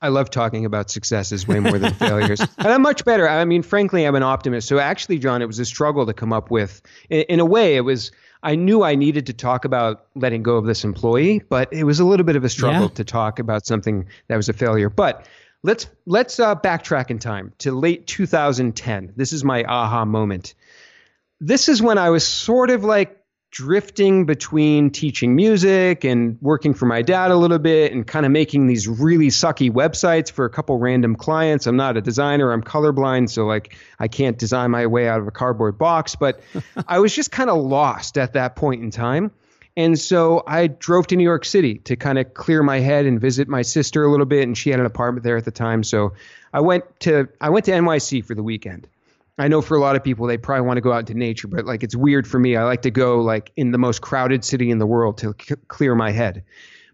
I 0.00 0.08
love 0.08 0.30
talking 0.30 0.64
about 0.64 0.90
successes 0.90 1.46
way 1.46 1.60
more 1.60 1.78
than 1.78 1.92
failures. 1.94 2.40
And 2.40 2.68
I'm 2.68 2.82
much 2.82 3.04
better. 3.04 3.28
I 3.28 3.44
mean, 3.44 3.62
frankly, 3.62 4.06
I'm 4.06 4.14
an 4.14 4.22
optimist. 4.22 4.68
So 4.68 4.78
actually, 4.78 5.18
John, 5.18 5.42
it 5.42 5.46
was 5.46 5.58
a 5.58 5.64
struggle 5.66 6.06
to 6.06 6.14
come 6.14 6.32
up 6.32 6.50
with. 6.50 6.80
In, 7.10 7.22
in, 7.22 7.40
a 7.40 7.44
way, 7.44 7.76
it 7.76 7.82
was. 7.82 8.12
I 8.42 8.54
knew 8.54 8.82
I 8.82 8.94
needed 8.94 9.26
to 9.26 9.32
talk 9.32 9.64
about 9.64 10.06
letting 10.14 10.42
go 10.42 10.56
of 10.56 10.66
this 10.66 10.84
employee, 10.84 11.42
but 11.48 11.72
it 11.72 11.84
was 11.84 12.00
a 12.00 12.04
little 12.04 12.24
bit 12.24 12.36
of 12.36 12.44
a 12.44 12.48
struggle 12.48 12.82
yeah. 12.82 12.88
to 12.88 13.04
talk 13.04 13.38
about 13.38 13.66
something 13.66 14.06
that 14.28 14.36
was 14.36 14.48
a 14.48 14.52
failure. 14.52 14.90
But 14.90 15.26
let's 15.62 15.88
let's 16.06 16.38
uh, 16.38 16.54
backtrack 16.54 17.10
in 17.10 17.18
time 17.18 17.52
to 17.58 17.72
late 17.72 18.06
2010. 18.06 19.12
This 19.16 19.32
is 19.32 19.44
my 19.44 19.64
aha 19.64 20.04
moment. 20.04 20.54
This 21.40 21.68
is 21.68 21.82
when 21.82 21.98
I 21.98 22.10
was 22.10 22.26
sort 22.26 22.70
of 22.70 22.84
like 22.84 23.20
drifting 23.50 24.26
between 24.26 24.90
teaching 24.90 25.34
music 25.34 26.04
and 26.04 26.36
working 26.42 26.74
for 26.74 26.86
my 26.86 27.00
dad 27.00 27.30
a 27.30 27.36
little 27.36 27.58
bit 27.58 27.92
and 27.92 28.06
kind 28.06 28.26
of 28.26 28.32
making 28.32 28.66
these 28.66 28.86
really 28.86 29.28
sucky 29.28 29.70
websites 29.70 30.30
for 30.30 30.44
a 30.44 30.50
couple 30.50 30.76
random 30.78 31.16
clients. 31.16 31.66
I'm 31.66 31.76
not 31.76 31.96
a 31.96 32.00
designer, 32.00 32.52
I'm 32.52 32.62
colorblind, 32.62 33.30
so 33.30 33.46
like 33.46 33.76
I 33.98 34.08
can't 34.08 34.38
design 34.38 34.70
my 34.70 34.86
way 34.86 35.08
out 35.08 35.20
of 35.20 35.26
a 35.26 35.30
cardboard 35.30 35.78
box, 35.78 36.16
but 36.16 36.40
I 36.88 36.98
was 36.98 37.14
just 37.14 37.30
kind 37.30 37.48
of 37.48 37.62
lost 37.62 38.18
at 38.18 38.34
that 38.34 38.56
point 38.56 38.82
in 38.82 38.90
time. 38.90 39.30
And 39.76 39.98
so 39.98 40.42
I 40.46 40.68
drove 40.68 41.06
to 41.08 41.16
New 41.16 41.24
York 41.24 41.44
City 41.44 41.78
to 41.84 41.96
kind 41.96 42.18
of 42.18 42.32
clear 42.32 42.62
my 42.62 42.80
head 42.80 43.04
and 43.04 43.20
visit 43.20 43.46
my 43.46 43.62
sister 43.62 44.04
a 44.04 44.10
little 44.10 44.26
bit 44.26 44.42
and 44.44 44.56
she 44.56 44.70
had 44.70 44.80
an 44.80 44.86
apartment 44.86 45.22
there 45.22 45.36
at 45.36 45.44
the 45.44 45.50
time. 45.50 45.82
So 45.82 46.14
I 46.52 46.60
went 46.60 46.84
to 47.00 47.28
I 47.40 47.50
went 47.50 47.66
to 47.66 47.72
NYC 47.72 48.24
for 48.24 48.34
the 48.34 48.42
weekend 48.42 48.88
I 49.38 49.48
know 49.48 49.60
for 49.60 49.76
a 49.76 49.80
lot 49.80 49.96
of 49.96 50.04
people 50.04 50.26
they 50.26 50.38
probably 50.38 50.66
want 50.66 50.78
to 50.78 50.80
go 50.82 50.92
out 50.92 51.00
into 51.00 51.14
nature, 51.14 51.48
but 51.48 51.66
like 51.66 51.82
it's 51.82 51.96
weird 51.96 52.26
for 52.26 52.38
me. 52.38 52.56
I 52.56 52.64
like 52.64 52.82
to 52.82 52.90
go 52.90 53.20
like 53.20 53.52
in 53.56 53.70
the 53.70 53.78
most 53.78 54.00
crowded 54.00 54.44
city 54.44 54.70
in 54.70 54.78
the 54.78 54.86
world 54.86 55.18
to 55.18 55.34
c- 55.40 55.56
clear 55.68 55.94
my 55.94 56.10
head. 56.10 56.44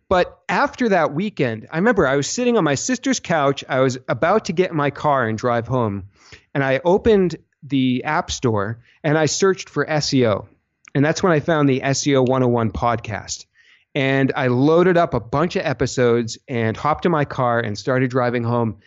But 0.09 0.41
after 0.49 0.89
that 0.91 1.15
weekend, 1.15 1.69
I 1.71 1.79
remember 1.79 2.07
I 2.07 2.17
was 2.17 2.29
sitting 2.29 2.59
on 2.59 2.65
my 2.65 2.75
sister's 2.75 3.21
couch. 3.21 3.65
I 3.69 3.81
was 3.81 3.97
about 4.09 4.47
to 4.47 4.53
get 4.53 4.71
in 4.71 4.77
my 4.77 4.91
car 4.91 5.27
and 5.27 5.39
drive 5.39 5.67
home, 5.67 6.09
and 6.53 6.63
I 6.63 6.81
opened 6.85 7.37
the 7.63 8.03
App 8.05 8.31
Store 8.31 8.83
and 9.05 9.17
I 9.17 9.27
searched 9.27 9.69
for 9.69 9.87
SEO. 9.87 10.47
And 10.95 11.05
that's 11.05 11.23
when 11.23 11.33
I 11.33 11.41
found 11.41 11.69
the 11.69 11.81
SEO 11.81 12.27
101 12.27 12.73
podcast. 12.73 13.47
And 13.95 14.33
I 14.37 14.49
loaded 14.49 14.97
up 14.97 15.15
a 15.15 15.21
bunch 15.21 15.57
of 15.57 15.65
episodes 15.65 16.39
and 16.49 16.77
hopped 16.77 17.07
in 17.07 17.13
my 17.13 17.25
car 17.25 17.61
and 17.61 17.79
started 17.79 18.11
driving 18.11 18.43
home. 18.43 18.79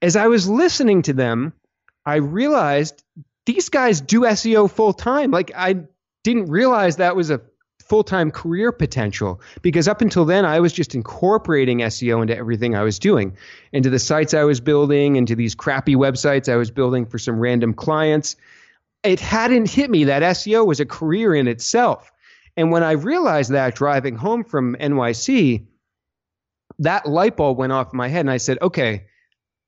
As 0.00 0.16
I 0.16 0.28
was 0.28 0.48
listening 0.48 1.02
to 1.02 1.12
them, 1.12 1.52
I 2.08 2.16
realized 2.16 3.04
these 3.44 3.68
guys 3.68 4.00
do 4.00 4.22
SEO 4.22 4.70
full 4.70 4.94
time. 4.94 5.30
Like 5.30 5.52
I 5.54 5.76
didn't 6.24 6.46
realize 6.46 6.96
that 6.96 7.14
was 7.14 7.28
a 7.28 7.42
full 7.80 8.02
time 8.02 8.30
career 8.30 8.72
potential 8.72 9.42
because 9.60 9.86
up 9.86 10.00
until 10.00 10.24
then 10.24 10.46
I 10.46 10.60
was 10.60 10.72
just 10.72 10.94
incorporating 10.94 11.80
SEO 11.80 12.22
into 12.22 12.34
everything 12.34 12.74
I 12.74 12.82
was 12.82 12.98
doing, 12.98 13.36
into 13.72 13.90
the 13.90 13.98
sites 13.98 14.32
I 14.32 14.44
was 14.44 14.58
building, 14.58 15.16
into 15.16 15.36
these 15.36 15.54
crappy 15.54 15.96
websites 15.96 16.50
I 16.50 16.56
was 16.56 16.70
building 16.70 17.04
for 17.04 17.18
some 17.18 17.38
random 17.38 17.74
clients. 17.74 18.36
It 19.02 19.20
hadn't 19.20 19.70
hit 19.70 19.90
me 19.90 20.04
that 20.04 20.22
SEO 20.22 20.66
was 20.66 20.80
a 20.80 20.86
career 20.86 21.34
in 21.34 21.46
itself. 21.46 22.10
And 22.56 22.72
when 22.72 22.82
I 22.82 22.92
realized 22.92 23.52
that 23.52 23.74
driving 23.74 24.16
home 24.16 24.44
from 24.44 24.76
NYC, 24.76 25.66
that 26.78 27.06
light 27.06 27.36
bulb 27.36 27.58
went 27.58 27.72
off 27.72 27.92
in 27.92 27.98
my 27.98 28.08
head 28.08 28.20
and 28.20 28.30
I 28.30 28.38
said, 28.38 28.56
okay, 28.62 29.04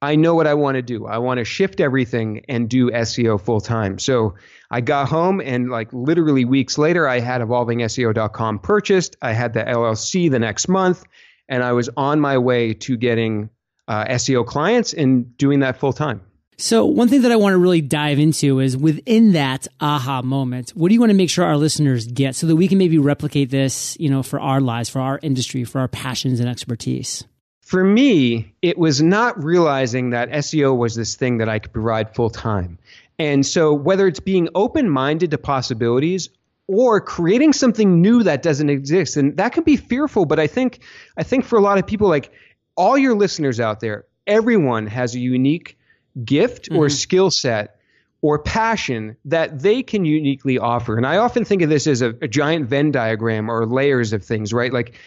I 0.02 0.16
know 0.16 0.34
what 0.34 0.46
I 0.46 0.54
want 0.54 0.76
to 0.76 0.82
do. 0.82 1.06
I 1.06 1.18
want 1.18 1.38
to 1.38 1.44
shift 1.44 1.78
everything 1.78 2.42
and 2.48 2.70
do 2.70 2.90
SEO 2.90 3.40
full 3.40 3.60
time. 3.60 3.98
So 3.98 4.34
I 4.70 4.80
got 4.80 5.08
home 5.08 5.40
and 5.40 5.70
like 5.70 5.92
literally 5.92 6.46
weeks 6.46 6.78
later, 6.78 7.06
I 7.06 7.20
had 7.20 7.42
evolvingseo.com 7.42 8.60
purchased. 8.60 9.16
I 9.20 9.32
had 9.32 9.52
the 9.52 9.62
LLC 9.62 10.30
the 10.30 10.38
next 10.38 10.68
month, 10.68 11.04
and 11.48 11.62
I 11.62 11.72
was 11.72 11.90
on 11.96 12.18
my 12.18 12.38
way 12.38 12.72
to 12.74 12.96
getting 12.96 13.50
uh, 13.88 14.06
SEO 14.06 14.46
clients 14.46 14.94
and 14.94 15.36
doing 15.36 15.60
that 15.60 15.78
full 15.78 15.92
time. 15.92 16.22
So 16.56 16.84
one 16.84 17.08
thing 17.08 17.22
that 17.22 17.32
I 17.32 17.36
want 17.36 17.54
to 17.54 17.58
really 17.58 17.80
dive 17.80 18.18
into 18.18 18.60
is 18.60 18.76
within 18.76 19.32
that 19.32 19.66
aha 19.80 20.20
moment, 20.22 20.70
what 20.70 20.88
do 20.88 20.94
you 20.94 21.00
want 21.00 21.10
to 21.10 21.16
make 21.16 21.30
sure 21.30 21.44
our 21.44 21.56
listeners 21.56 22.06
get 22.06 22.34
so 22.36 22.46
that 22.46 22.56
we 22.56 22.68
can 22.68 22.76
maybe 22.76 22.98
replicate 22.98 23.50
this, 23.50 23.96
you 23.98 24.10
know, 24.10 24.22
for 24.22 24.38
our 24.38 24.60
lives, 24.60 24.88
for 24.90 25.00
our 25.00 25.18
industry, 25.22 25.64
for 25.64 25.80
our 25.80 25.88
passions 25.88 26.38
and 26.38 26.48
expertise? 26.48 27.24
For 27.70 27.84
me, 27.84 28.52
it 28.62 28.76
was 28.78 29.00
not 29.00 29.44
realizing 29.44 30.10
that 30.10 30.28
SEO 30.30 30.76
was 30.76 30.96
this 30.96 31.14
thing 31.14 31.38
that 31.38 31.48
I 31.48 31.60
could 31.60 31.72
provide 31.72 32.16
full 32.16 32.28
time. 32.28 32.78
And 33.16 33.46
so, 33.46 33.72
whether 33.72 34.08
it's 34.08 34.18
being 34.18 34.48
open 34.56 34.90
minded 34.90 35.30
to 35.30 35.38
possibilities 35.38 36.30
or 36.66 37.00
creating 37.00 37.52
something 37.52 38.02
new 38.02 38.24
that 38.24 38.42
doesn't 38.42 38.70
exist, 38.70 39.16
and 39.16 39.36
that 39.36 39.52
can 39.52 39.62
be 39.62 39.76
fearful, 39.76 40.24
but 40.24 40.40
I 40.40 40.48
think, 40.48 40.80
I 41.16 41.22
think 41.22 41.44
for 41.44 41.60
a 41.60 41.62
lot 41.62 41.78
of 41.78 41.86
people, 41.86 42.08
like 42.08 42.32
all 42.74 42.98
your 42.98 43.14
listeners 43.14 43.60
out 43.60 43.78
there, 43.78 44.04
everyone 44.26 44.88
has 44.88 45.14
a 45.14 45.20
unique 45.20 45.78
gift 46.24 46.70
or 46.72 46.86
mm-hmm. 46.86 46.88
skill 46.88 47.30
set 47.30 47.76
or 48.20 48.40
passion 48.40 49.16
that 49.26 49.60
they 49.60 49.84
can 49.84 50.04
uniquely 50.04 50.58
offer. 50.58 50.96
And 50.96 51.06
I 51.06 51.18
often 51.18 51.44
think 51.44 51.62
of 51.62 51.70
this 51.70 51.86
as 51.86 52.02
a, 52.02 52.08
a 52.20 52.26
giant 52.26 52.66
Venn 52.66 52.90
diagram 52.90 53.48
or 53.48 53.64
layers 53.64 54.12
of 54.12 54.24
things, 54.24 54.52
right? 54.52 54.72
Like 54.72 54.98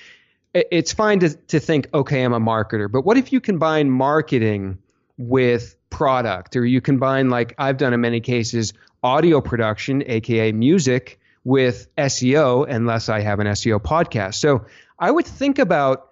it's 0.53 0.93
fine 0.93 1.19
to, 1.19 1.29
to 1.29 1.59
think, 1.59 1.89
okay, 1.93 2.23
I'm 2.23 2.33
a 2.33 2.39
marketer, 2.39 2.91
but 2.91 3.05
what 3.05 3.17
if 3.17 3.33
you 3.33 3.41
combine 3.41 3.89
marketing 3.89 4.77
with 5.17 5.75
product, 5.89 6.55
or 6.55 6.65
you 6.65 6.81
combine, 6.81 7.29
like 7.29 7.53
I've 7.57 7.77
done 7.77 7.93
in 7.93 8.01
many 8.01 8.19
cases, 8.19 8.73
audio 9.03 9.41
production, 9.41 10.03
aka 10.05 10.51
music, 10.51 11.19
with 11.43 11.93
SEO, 11.97 12.67
unless 12.67 13.09
I 13.09 13.19
have 13.21 13.39
an 13.39 13.47
SEO 13.47 13.79
podcast. 13.79 14.35
So 14.35 14.65
I 14.97 15.11
would 15.11 15.25
think 15.25 15.59
about 15.59 16.09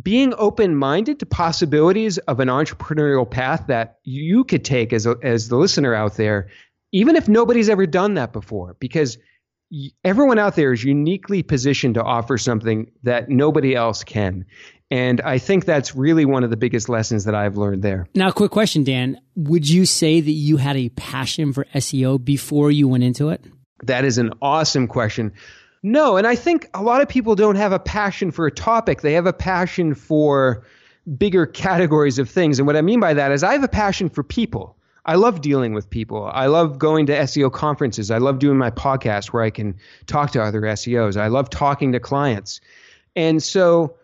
being 0.00 0.34
open 0.38 0.74
minded 0.76 1.20
to 1.20 1.26
possibilities 1.26 2.18
of 2.18 2.40
an 2.40 2.48
entrepreneurial 2.48 3.28
path 3.28 3.66
that 3.68 3.98
you 4.04 4.44
could 4.44 4.64
take 4.64 4.92
as, 4.92 5.06
a, 5.06 5.16
as 5.22 5.48
the 5.48 5.56
listener 5.56 5.94
out 5.94 6.16
there, 6.16 6.48
even 6.92 7.16
if 7.16 7.28
nobody's 7.28 7.68
ever 7.68 7.86
done 7.86 8.14
that 8.14 8.32
before, 8.32 8.76
because 8.78 9.18
everyone 10.04 10.38
out 10.38 10.56
there 10.56 10.72
is 10.72 10.84
uniquely 10.84 11.42
positioned 11.42 11.94
to 11.94 12.02
offer 12.02 12.38
something 12.38 12.90
that 13.02 13.28
nobody 13.28 13.74
else 13.74 14.04
can. 14.04 14.44
And 14.90 15.20
I 15.22 15.38
think 15.38 15.64
that's 15.64 15.96
really 15.96 16.24
one 16.24 16.44
of 16.44 16.50
the 16.50 16.56
biggest 16.56 16.88
lessons 16.88 17.24
that 17.24 17.34
I've 17.34 17.56
learned 17.56 17.82
there. 17.82 18.06
Now, 18.14 18.30
quick 18.30 18.50
question, 18.50 18.84
Dan. 18.84 19.18
Would 19.34 19.68
you 19.68 19.86
say 19.86 20.20
that 20.20 20.30
you 20.30 20.56
had 20.56 20.76
a 20.76 20.90
passion 20.90 21.52
for 21.52 21.64
SEO 21.74 22.22
before 22.22 22.70
you 22.70 22.86
went 22.86 23.02
into 23.02 23.30
it? 23.30 23.44
That 23.82 24.04
is 24.04 24.18
an 24.18 24.32
awesome 24.40 24.86
question. 24.86 25.32
No, 25.82 26.16
and 26.16 26.26
I 26.26 26.34
think 26.34 26.68
a 26.74 26.82
lot 26.82 27.02
of 27.02 27.08
people 27.08 27.34
don't 27.34 27.56
have 27.56 27.72
a 27.72 27.78
passion 27.78 28.30
for 28.30 28.46
a 28.46 28.50
topic. 28.50 29.02
They 29.02 29.14
have 29.14 29.26
a 29.26 29.32
passion 29.32 29.94
for 29.94 30.64
bigger 31.18 31.44
categories 31.44 32.18
of 32.18 32.30
things. 32.30 32.58
And 32.58 32.66
what 32.66 32.76
I 32.76 32.80
mean 32.80 33.00
by 33.00 33.14
that 33.14 33.32
is 33.32 33.42
I 33.42 33.52
have 33.52 33.64
a 33.64 33.68
passion 33.68 34.08
for 34.08 34.22
people. 34.22 34.78
I 35.06 35.16
love 35.16 35.40
dealing 35.40 35.74
with 35.74 35.90
people. 35.90 36.30
I 36.32 36.46
love 36.46 36.78
going 36.78 37.06
to 37.06 37.12
SEO 37.12 37.52
conferences. 37.52 38.10
I 38.10 38.18
love 38.18 38.38
doing 38.38 38.56
my 38.56 38.70
podcast 38.70 39.28
where 39.28 39.42
I 39.42 39.50
can 39.50 39.76
talk 40.06 40.30
to 40.32 40.42
other 40.42 40.62
SEOs. 40.62 41.16
I 41.16 41.28
love 41.28 41.50
talking 41.50 41.92
to 41.92 42.00
clients. 42.00 42.60
And 43.14 43.42
so 43.42 43.96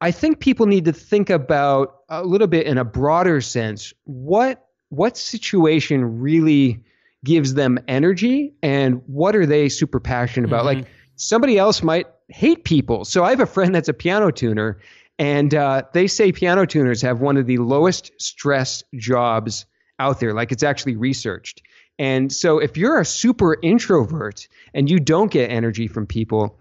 I 0.00 0.10
think 0.10 0.38
people 0.38 0.66
need 0.66 0.84
to 0.84 0.92
think 0.92 1.28
about 1.28 2.02
a 2.08 2.24
little 2.24 2.46
bit 2.46 2.66
in 2.66 2.78
a 2.78 2.84
broader 2.84 3.40
sense 3.40 3.92
what 4.04 4.64
what 4.90 5.16
situation 5.16 6.20
really 6.20 6.82
gives 7.24 7.54
them 7.54 7.78
energy 7.88 8.54
and 8.62 9.02
what 9.06 9.36
are 9.36 9.44
they 9.44 9.68
super 9.68 10.00
passionate 10.00 10.46
about 10.46 10.64
mm-hmm. 10.64 10.80
like 10.80 10.88
somebody 11.16 11.58
else 11.58 11.82
might 11.82 12.06
hate 12.28 12.64
people 12.64 13.04
so 13.04 13.24
i 13.24 13.30
have 13.30 13.40
a 13.40 13.46
friend 13.46 13.74
that's 13.74 13.88
a 13.88 13.92
piano 13.92 14.30
tuner 14.30 14.78
and 15.18 15.52
uh, 15.52 15.82
they 15.92 16.06
say 16.06 16.30
piano 16.30 16.64
tuners 16.64 17.02
have 17.02 17.20
one 17.20 17.36
of 17.36 17.46
the 17.46 17.58
lowest 17.58 18.12
stress 18.18 18.84
jobs 18.94 19.66
out 19.98 20.20
there 20.20 20.34
like 20.34 20.52
it's 20.52 20.62
actually 20.62 20.96
researched 20.96 21.62
and 21.98 22.32
so 22.32 22.58
if 22.58 22.76
you're 22.76 23.00
a 23.00 23.04
super 23.04 23.56
introvert 23.62 24.48
and 24.74 24.88
you 24.90 25.00
don't 25.00 25.30
get 25.30 25.50
energy 25.50 25.88
from 25.88 26.06
people 26.06 26.58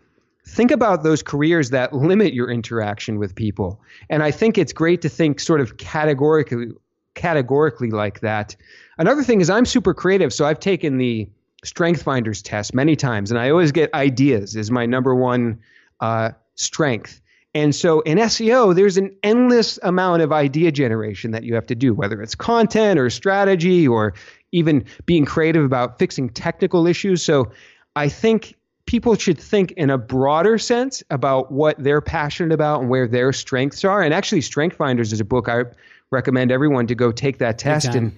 think 0.48 0.72
about 0.72 1.03
those 1.03 1.22
careers 1.22 1.70
that 1.72 1.94
limit 1.94 2.34
your 2.34 2.50
interaction 2.50 3.20
with 3.20 3.36
people. 3.36 3.82
And 4.10 4.24
I 4.24 4.32
think 4.32 4.58
it's 4.58 4.74
great 4.74 5.01
to 5.01 5.10
think 5.10 5.39
sort 5.39 5.62
of 5.62 5.77
categorically 5.77 6.72
categorically 7.15 7.89
like 7.89 8.20
that. 8.20 8.56
Another 9.00 9.24
thing 9.24 9.41
is 9.41 9.50
I'm 9.50 9.65
super 9.65 9.94
creative, 9.94 10.32
so 10.32 10.46
I've 10.46 10.60
taken 10.60 10.98
the 10.98 11.27
Strength 11.63 12.03
Finders 12.03 12.44
test 12.44 12.75
many 12.75 12.96
times, 12.96 13.32
and 13.32 13.39
I 13.39 13.50
always 13.50 13.72
get 13.72 13.91
ideas 13.94 14.56
is 14.56 14.70
my 14.70 14.86
number 14.86 15.15
one 15.15 15.60
uh, 16.00 16.32
strength. 16.53 17.20
And 17.57 17.73
so 17.73 18.01
in 18.01 18.19
SEO, 18.19 18.75
there's 18.75 18.97
an 18.97 19.15
endless 19.23 19.79
amount 19.81 20.21
of 20.21 20.31
idea 20.31 20.71
generation 20.71 21.31
that 21.31 21.41
you 21.43 21.55
have 21.55 21.65
to 21.65 21.73
do, 21.73 21.91
whether 21.91 22.21
it's 22.21 22.35
content 22.35 22.99
or 22.99 23.09
strategy 23.09 23.87
or 23.87 24.13
even 24.51 24.85
being 25.07 25.25
creative 25.25 25.65
about 25.65 25.97
fixing 25.97 26.29
technical 26.29 26.85
issues. 26.85 27.23
So 27.23 27.51
I 27.95 28.09
think 28.09 28.53
people 28.85 29.15
should 29.15 29.39
think 29.39 29.71
in 29.71 29.89
a 29.89 29.97
broader 29.97 30.59
sense 30.59 31.01
about 31.09 31.51
what 31.51 31.83
they're 31.83 31.99
passionate 31.99 32.53
about 32.53 32.81
and 32.81 32.91
where 32.91 33.07
their 33.07 33.33
strengths 33.33 33.83
are. 33.83 34.03
And 34.03 34.13
actually, 34.13 34.41
Strength 34.41 34.77
Finders 34.77 35.11
is 35.11 35.19
a 35.19 35.25
book 35.25 35.49
I 35.49 35.63
recommend 36.11 36.51
everyone 36.51 36.85
to 36.85 36.95
go 36.95 37.11
take 37.11 37.39
that 37.39 37.57
test 37.57 37.87
and, 37.87 38.15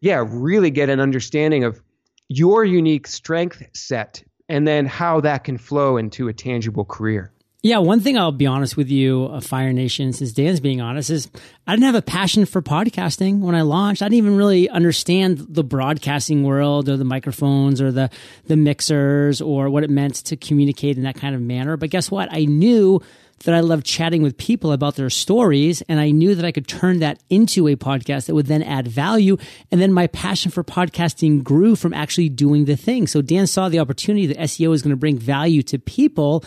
yeah, 0.00 0.24
really 0.26 0.70
get 0.70 0.88
an 0.88 0.98
understanding 0.98 1.62
of 1.62 1.82
your 2.28 2.64
unique 2.64 3.06
strength 3.06 3.62
set 3.74 4.24
and 4.48 4.66
then 4.66 4.86
how 4.86 5.20
that 5.20 5.44
can 5.44 5.58
flow 5.58 5.98
into 5.98 6.28
a 6.28 6.32
tangible 6.32 6.86
career. 6.86 7.30
Yeah, 7.60 7.78
one 7.78 7.98
thing 7.98 8.16
I'll 8.16 8.30
be 8.30 8.46
honest 8.46 8.76
with 8.76 8.88
you, 8.88 9.24
uh, 9.32 9.40
Fire 9.40 9.72
Nation, 9.72 10.12
since 10.12 10.32
Dan's 10.32 10.60
being 10.60 10.80
honest, 10.80 11.10
is 11.10 11.28
I 11.66 11.72
didn't 11.72 11.86
have 11.86 11.96
a 11.96 12.02
passion 12.02 12.46
for 12.46 12.62
podcasting 12.62 13.40
when 13.40 13.56
I 13.56 13.62
launched. 13.62 14.00
I 14.00 14.04
didn't 14.04 14.18
even 14.18 14.36
really 14.36 14.68
understand 14.68 15.38
the 15.38 15.64
broadcasting 15.64 16.44
world 16.44 16.88
or 16.88 16.96
the 16.96 17.04
microphones 17.04 17.80
or 17.82 17.90
the 17.90 18.10
the 18.46 18.56
mixers 18.56 19.40
or 19.40 19.70
what 19.70 19.82
it 19.82 19.90
meant 19.90 20.14
to 20.26 20.36
communicate 20.36 20.98
in 20.98 21.02
that 21.02 21.16
kind 21.16 21.34
of 21.34 21.40
manner. 21.40 21.76
But 21.76 21.90
guess 21.90 22.12
what? 22.12 22.32
I 22.32 22.44
knew 22.44 23.02
that 23.44 23.54
I 23.54 23.60
loved 23.60 23.84
chatting 23.84 24.22
with 24.22 24.36
people 24.36 24.70
about 24.70 24.94
their 24.94 25.10
stories, 25.10 25.82
and 25.88 25.98
I 25.98 26.10
knew 26.10 26.36
that 26.36 26.44
I 26.44 26.52
could 26.52 26.68
turn 26.68 27.00
that 27.00 27.20
into 27.28 27.66
a 27.66 27.74
podcast 27.74 28.26
that 28.26 28.36
would 28.36 28.46
then 28.46 28.62
add 28.62 28.86
value. 28.86 29.36
And 29.72 29.80
then 29.80 29.92
my 29.92 30.06
passion 30.06 30.52
for 30.52 30.62
podcasting 30.62 31.42
grew 31.42 31.74
from 31.74 31.92
actually 31.92 32.28
doing 32.28 32.66
the 32.66 32.76
thing. 32.76 33.08
So 33.08 33.20
Dan 33.20 33.48
saw 33.48 33.68
the 33.68 33.80
opportunity 33.80 34.26
that 34.26 34.38
SEO 34.38 34.72
is 34.74 34.82
going 34.82 34.90
to 34.90 34.96
bring 34.96 35.18
value 35.18 35.62
to 35.64 35.78
people 35.78 36.44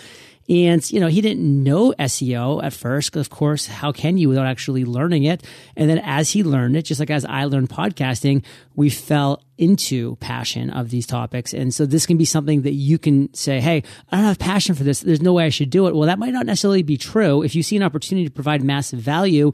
and, 0.52 0.92
you 0.92 1.00
know, 1.00 1.08
he 1.08 1.22
didn't 1.22 1.64
know 1.64 1.94
SEO 1.98 2.62
at 2.62 2.74
first. 2.74 3.16
Of 3.16 3.30
course, 3.30 3.68
how 3.68 3.94
can 3.94 4.18
you 4.18 4.28
without 4.28 4.48
actually 4.48 4.84
learning 4.84 5.24
it? 5.24 5.46
And 5.78 5.90
then 5.90 6.00
as 6.00 6.32
he 6.32 6.44
learned 6.44 6.76
it, 6.76 6.82
just 6.82 7.00
like 7.00 7.10
as 7.10 7.24
I 7.24 7.46
learned 7.46 7.70
podcasting, 7.70 8.44
we 8.76 8.90
fell 8.90 9.42
into 9.58 10.18
passion 10.18 10.70
of 10.70 10.90
these 10.90 11.08
topics. 11.08 11.54
And 11.54 11.74
so 11.74 11.86
this 11.86 12.06
can 12.06 12.18
be 12.18 12.26
something 12.26 12.64
that 12.64 12.74
you 12.74 13.00
can 13.00 13.34
say, 13.34 13.62
Hey, 13.62 13.84
I 14.12 14.18
don't 14.18 14.26
have 14.26 14.40
passion 14.40 14.76
for 14.76 14.84
this. 14.84 15.00
There's 15.00 15.22
no 15.22 15.32
way 15.32 15.46
I 15.46 15.50
should 15.50 15.70
do 15.70 15.88
it. 15.88 15.96
Well, 15.96 16.08
that 16.08 16.20
might 16.20 16.34
not 16.34 16.46
necessarily 16.46 16.84
be 16.84 16.98
true. 16.98 17.44
If 17.44 17.56
you 17.56 17.64
see 17.64 17.78
an 17.78 17.84
opportunity 17.84 18.28
to 18.28 18.34
provide 18.34 18.62
massive 18.62 19.00
value 19.00 19.54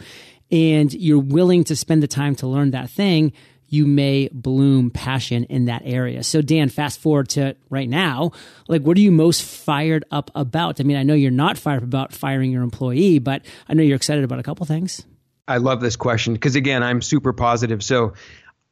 and 0.50 0.92
you're 0.92 1.20
willing 1.20 1.64
to 1.66 1.76
spend 1.76 2.02
the 2.02 2.08
time 2.08 2.34
to 2.38 2.48
learn 2.48 2.72
that 2.72 2.90
thing, 2.90 3.34
you 3.70 3.86
may 3.86 4.30
bloom 4.32 4.90
passion 4.90 5.44
in 5.46 5.66
that 5.66 5.82
area. 5.86 6.24
So, 6.24 6.42
Dan, 6.42 6.70
fast 6.70 7.00
forward 7.00 7.30
to 7.30 7.56
right 7.70 7.90
now. 7.90 8.32
Like, 8.68 8.82
what 8.82 8.98
are 8.98 9.02
you 9.02 9.12
most 9.12 9.44
fired 9.44 10.06
up 10.12 10.32
about? 10.36 10.80
I 10.80 10.84
mean, 10.84 10.98
I 10.98 11.04
know 11.04 11.14
you're 11.14 11.32
not 11.32 11.58
fired 11.58 11.78
up 11.78 11.84
about 11.84 12.14
firing 12.14 12.52
your 12.52 12.64
employee, 12.64 13.20
but 13.20 13.44
I 13.68 13.74
know 13.74 13.84
you're 13.84 13.96
excited 13.96 14.24
about 14.24 14.40
a 14.40 14.44
couple 14.44 14.66
things. 14.66 15.06
I 15.48 15.58
love 15.58 15.82
this 15.82 15.96
question 15.96 16.34
because, 16.34 16.56
again, 16.56 16.84
I'm 16.84 17.02
super 17.02 17.34
positive. 17.34 17.84
So, 17.84 18.14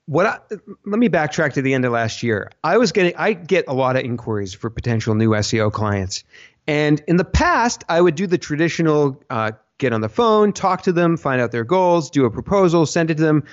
what 0.08 0.26
I, 0.26 0.40
let 0.86 1.00
me 1.00 1.10
backtrack 1.10 1.54
to 1.54 1.62
the 1.62 1.74
end 1.74 1.84
of 1.86 1.92
last 1.92 2.22
year. 2.22 2.52
I 2.64 2.78
was 2.78 2.92
getting, 2.92 3.16
I 3.18 3.34
get 3.34 3.66
a 3.68 3.74
lot 3.74 3.96
of 3.96 4.04
inquiries 4.04 4.54
for 4.54 4.70
potential 4.70 5.16
new 5.16 5.30
SEO 5.30 5.72
clients. 5.72 6.24
And 6.68 7.02
in 7.08 7.18
the 7.18 7.26
past, 7.26 7.84
I 7.90 8.00
would 8.02 8.16
do 8.16 8.28
the 8.28 8.38
traditional 8.38 9.24
uh, 9.30 9.54
get 9.78 9.94
on 9.94 10.02
the 10.02 10.10
phone, 10.10 10.54
talk 10.54 10.84
to 10.84 10.94
them, 10.94 11.18
find 11.18 11.42
out 11.42 11.52
their 11.52 11.64
goals, 11.64 12.10
do 12.10 12.26
a 12.26 12.32
proposal, 12.32 12.86
send 12.86 13.12
it 13.12 13.18
to 13.18 13.24
them 13.24 13.44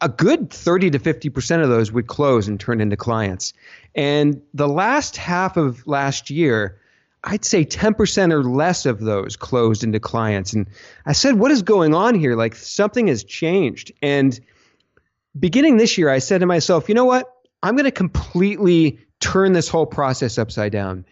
a 0.00 0.08
good 0.08 0.50
30 0.50 0.90
to 0.90 0.98
50% 0.98 1.62
of 1.62 1.68
those 1.68 1.90
would 1.90 2.06
close 2.06 2.48
and 2.48 2.58
turn 2.58 2.80
into 2.80 2.96
clients. 2.96 3.52
And 3.94 4.42
the 4.54 4.68
last 4.68 5.16
half 5.16 5.56
of 5.56 5.86
last 5.86 6.30
year, 6.30 6.80
I'd 7.24 7.44
say 7.44 7.64
10% 7.64 8.32
or 8.32 8.44
less 8.44 8.86
of 8.86 9.00
those 9.00 9.36
closed 9.36 9.82
into 9.82 9.98
clients. 9.98 10.52
And 10.52 10.68
I 11.04 11.12
said, 11.12 11.34
what 11.34 11.50
is 11.50 11.62
going 11.62 11.94
on 11.94 12.14
here? 12.14 12.36
Like 12.36 12.54
something 12.54 13.08
has 13.08 13.24
changed. 13.24 13.92
And 14.00 14.38
beginning 15.38 15.78
this 15.78 15.98
year, 15.98 16.08
I 16.08 16.20
said 16.20 16.38
to 16.38 16.46
myself, 16.46 16.88
you 16.88 16.94
know 16.94 17.04
what? 17.04 17.32
I'm 17.62 17.74
going 17.74 17.84
to 17.86 17.90
completely 17.90 19.00
turn 19.18 19.52
this 19.52 19.68
whole 19.68 19.86
process 19.86 20.38
upside 20.38 20.70
down. 20.70 21.04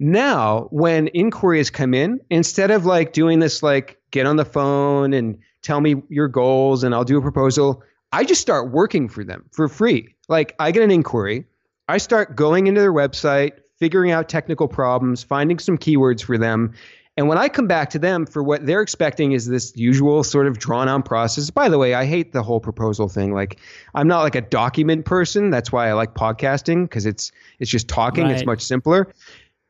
Now, 0.00 0.68
when 0.70 1.08
inquiries 1.08 1.70
come 1.70 1.94
in, 1.94 2.20
instead 2.30 2.72
of 2.72 2.84
like 2.84 3.12
doing 3.12 3.38
this, 3.38 3.62
like 3.62 3.98
get 4.10 4.26
on 4.26 4.36
the 4.36 4.44
phone 4.44 5.12
and 5.12 5.38
tell 5.62 5.80
me 5.80 6.02
your 6.08 6.28
goals 6.28 6.82
and 6.82 6.94
I'll 6.94 7.04
do 7.04 7.18
a 7.18 7.22
proposal, 7.22 7.82
I 8.12 8.24
just 8.24 8.40
start 8.40 8.70
working 8.70 9.08
for 9.08 9.24
them 9.24 9.46
for 9.52 9.68
free. 9.68 10.14
Like 10.28 10.54
I 10.58 10.70
get 10.70 10.82
an 10.82 10.90
inquiry, 10.90 11.46
I 11.88 11.98
start 11.98 12.36
going 12.36 12.66
into 12.66 12.80
their 12.80 12.92
website, 12.92 13.52
figuring 13.78 14.10
out 14.10 14.28
technical 14.28 14.68
problems, 14.68 15.22
finding 15.22 15.58
some 15.58 15.78
keywords 15.78 16.22
for 16.22 16.38
them. 16.38 16.74
And 17.16 17.28
when 17.28 17.36
I 17.36 17.48
come 17.48 17.66
back 17.66 17.90
to 17.90 17.98
them 17.98 18.26
for 18.26 18.42
what 18.44 18.64
they're 18.64 18.80
expecting 18.80 19.32
is 19.32 19.46
this 19.46 19.76
usual 19.76 20.22
sort 20.22 20.46
of 20.46 20.58
drawn 20.58 20.86
on 20.88 21.02
process. 21.02 21.50
By 21.50 21.68
the 21.68 21.76
way, 21.76 21.92
I 21.92 22.04
hate 22.04 22.32
the 22.32 22.44
whole 22.44 22.60
proposal 22.60 23.08
thing. 23.08 23.34
Like 23.34 23.58
I'm 23.94 24.06
not 24.06 24.20
like 24.22 24.36
a 24.36 24.40
document 24.40 25.04
person. 25.04 25.50
That's 25.50 25.72
why 25.72 25.88
I 25.88 25.94
like 25.94 26.14
podcasting 26.14 26.84
because 26.84 27.06
it's 27.06 27.32
it's 27.58 27.70
just 27.70 27.88
talking. 27.88 28.24
Right. 28.24 28.34
It's 28.34 28.46
much 28.46 28.62
simpler. 28.62 29.12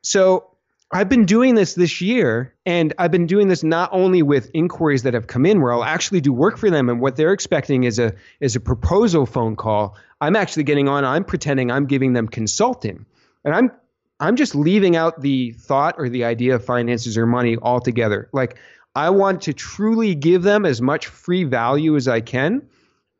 So 0.03 0.48
I've 0.91 1.09
been 1.09 1.25
doing 1.25 1.53
this 1.53 1.75
this 1.75 2.01
year, 2.01 2.55
and 2.65 2.93
I've 2.97 3.11
been 3.11 3.27
doing 3.27 3.47
this 3.47 3.63
not 3.63 3.89
only 3.91 4.23
with 4.23 4.49
inquiries 4.55 5.03
that 5.03 5.13
have 5.13 5.27
come 5.27 5.45
in, 5.45 5.61
where 5.61 5.71
I'll 5.71 5.83
actually 5.83 6.19
do 6.19 6.33
work 6.33 6.57
for 6.57 6.71
them, 6.71 6.89
and 6.89 6.99
what 6.99 7.15
they're 7.15 7.31
expecting 7.31 7.83
is 7.83 7.99
a 7.99 8.13
is 8.39 8.55
a 8.55 8.59
proposal 8.59 9.27
phone 9.27 9.55
call. 9.55 9.95
I'm 10.19 10.35
actually 10.35 10.63
getting 10.63 10.87
on. 10.87 11.05
I'm 11.05 11.23
pretending 11.23 11.71
I'm 11.71 11.85
giving 11.85 12.13
them 12.13 12.27
consulting, 12.27 13.05
and 13.45 13.53
I'm 13.53 13.71
I'm 14.19 14.35
just 14.35 14.55
leaving 14.55 14.95
out 14.95 15.21
the 15.21 15.51
thought 15.51 15.95
or 15.99 16.09
the 16.09 16.23
idea 16.23 16.55
of 16.55 16.65
finances 16.65 17.17
or 17.17 17.27
money 17.27 17.55
altogether. 17.61 18.27
Like 18.33 18.57
I 18.95 19.11
want 19.11 19.43
to 19.43 19.53
truly 19.53 20.15
give 20.15 20.41
them 20.41 20.65
as 20.65 20.81
much 20.81 21.05
free 21.05 21.43
value 21.43 21.95
as 21.97 22.07
I 22.07 22.21
can, 22.21 22.63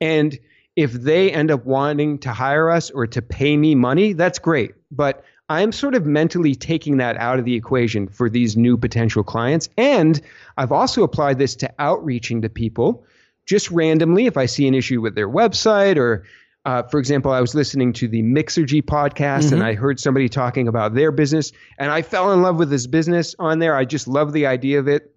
and 0.02 0.38
if 0.76 0.94
they 0.94 1.32
end 1.32 1.52
up 1.52 1.66
wanting 1.66 2.18
to 2.20 2.34
hire 2.34 2.72
us 2.72 2.90
or 2.90 3.06
to 3.06 3.22
pay 3.22 3.56
me 3.58 3.76
money, 3.76 4.14
that's 4.14 4.40
great. 4.40 4.74
But 4.90 5.24
I'm 5.50 5.72
sort 5.72 5.96
of 5.96 6.06
mentally 6.06 6.54
taking 6.54 6.98
that 6.98 7.18
out 7.18 7.40
of 7.40 7.46
the 7.46 7.56
equation 7.56 8.08
for 8.08 8.30
these 8.30 8.56
new 8.56 8.78
potential 8.78 9.24
clients. 9.24 9.68
And 9.78 10.22
I've 10.58 10.72
also 10.72 11.04
applied 11.04 11.40
this 11.40 11.56
to 11.58 11.74
outreaching 11.80 12.44
to 12.44 12.50
people 12.50 13.04
just 13.48 13.72
randomly 13.72 14.28
if 14.28 14.38
I 14.38 14.46
see 14.46 14.68
an 14.68 14.76
issue 14.76 15.02
with 15.02 15.16
their 15.16 15.28
website 15.28 15.98
or 15.98 16.24
uh, 16.66 16.84
for 16.84 17.00
example, 17.00 17.32
I 17.32 17.42
was 17.42 17.56
listening 17.56 17.94
to 17.94 18.08
the 18.08 18.22
Mixergy 18.22 18.84
podcast 18.84 19.46
mm-hmm. 19.46 19.56
and 19.56 19.64
I 19.64 19.74
heard 19.74 20.00
somebody 20.00 20.30
talking 20.30 20.68
about 20.68 20.94
their 20.94 21.12
business 21.12 21.52
and 21.80 21.90
I 21.90 22.02
fell 22.02 22.32
in 22.34 22.42
love 22.42 22.58
with 22.58 22.70
this 22.70 22.86
business 22.86 23.34
on 23.40 23.60
there. 23.60 23.76
I 23.76 23.86
just 23.86 24.08
love 24.08 24.34
the 24.34 24.46
idea 24.46 24.78
of 24.78 24.88
it. 24.88 25.16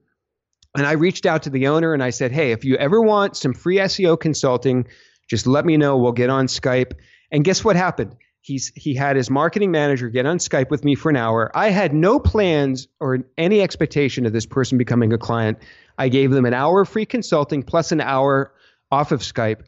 And 0.74 0.86
I 0.86 0.92
reached 0.92 1.26
out 1.26 1.42
to 1.42 1.50
the 1.50 1.66
owner 1.66 1.92
and 1.92 2.02
I 2.02 2.10
said, 2.10 2.32
Hey, 2.32 2.52
if 2.52 2.64
you 2.64 2.76
ever 2.76 3.02
want 3.02 3.36
some 3.36 3.52
free 3.52 3.76
SEO 3.76 4.18
consulting, 4.18 4.86
just 5.28 5.46
let 5.46 5.66
me 5.66 5.76
know. 5.76 5.98
We'll 5.98 6.12
get 6.12 6.30
on 6.30 6.46
Skype. 6.46 6.92
And 7.30 7.44
guess 7.44 7.62
what 7.64 7.76
happened? 7.76 8.16
He's 8.44 8.72
he 8.74 8.92
had 8.92 9.14
his 9.14 9.31
marketing 9.31 9.70
manager 9.70 10.09
get 10.09 10.26
on 10.26 10.38
Skype 10.38 10.68
with 10.68 10.85
me 10.85 10.96
for 10.96 11.11
an 11.11 11.16
hour. 11.16 11.52
I 11.55 11.70
had 11.70 11.94
no 11.94 12.18
plans 12.18 12.88
or 12.98 13.20
any 13.38 13.61
expectation 13.61 14.26
of 14.26 14.33
this 14.33 14.46
person 14.46 14.78
becoming 14.78 15.12
a 15.12 15.18
client. 15.18 15.59
I 15.96 16.09
gave 16.09 16.33
them 16.33 16.44
an 16.44 16.52
hour 16.52 16.81
of 16.81 16.88
free 16.88 17.07
consulting 17.07 17.62
plus 17.62 17.92
an 17.92 18.00
hour 18.00 18.52
off 18.90 19.12
of 19.12 19.20
Skype, 19.20 19.61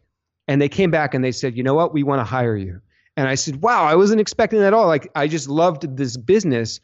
and 0.49 0.61
they 0.61 0.69
came 0.69 0.91
back 0.91 1.15
and 1.15 1.25
they 1.25 1.31
said, 1.31 1.57
"You 1.57 1.63
know 1.63 1.75
what? 1.75 1.95
We 1.95 2.03
want 2.03 2.19
to 2.19 2.25
hire 2.25 2.57
you." 2.57 2.81
And 3.17 3.29
I 3.29 3.37
said, 3.37 3.63
"Wow, 3.63 3.85
I 3.85 3.95
wasn't 3.95 4.21
expecting 4.21 4.59
that 4.59 4.67
at 4.67 4.75
all. 4.75 4.89
Like 4.89 5.09
I 5.15 5.29
just 5.29 5.49
loved 5.49 5.97
this 5.97 6.17
business." 6.17 6.81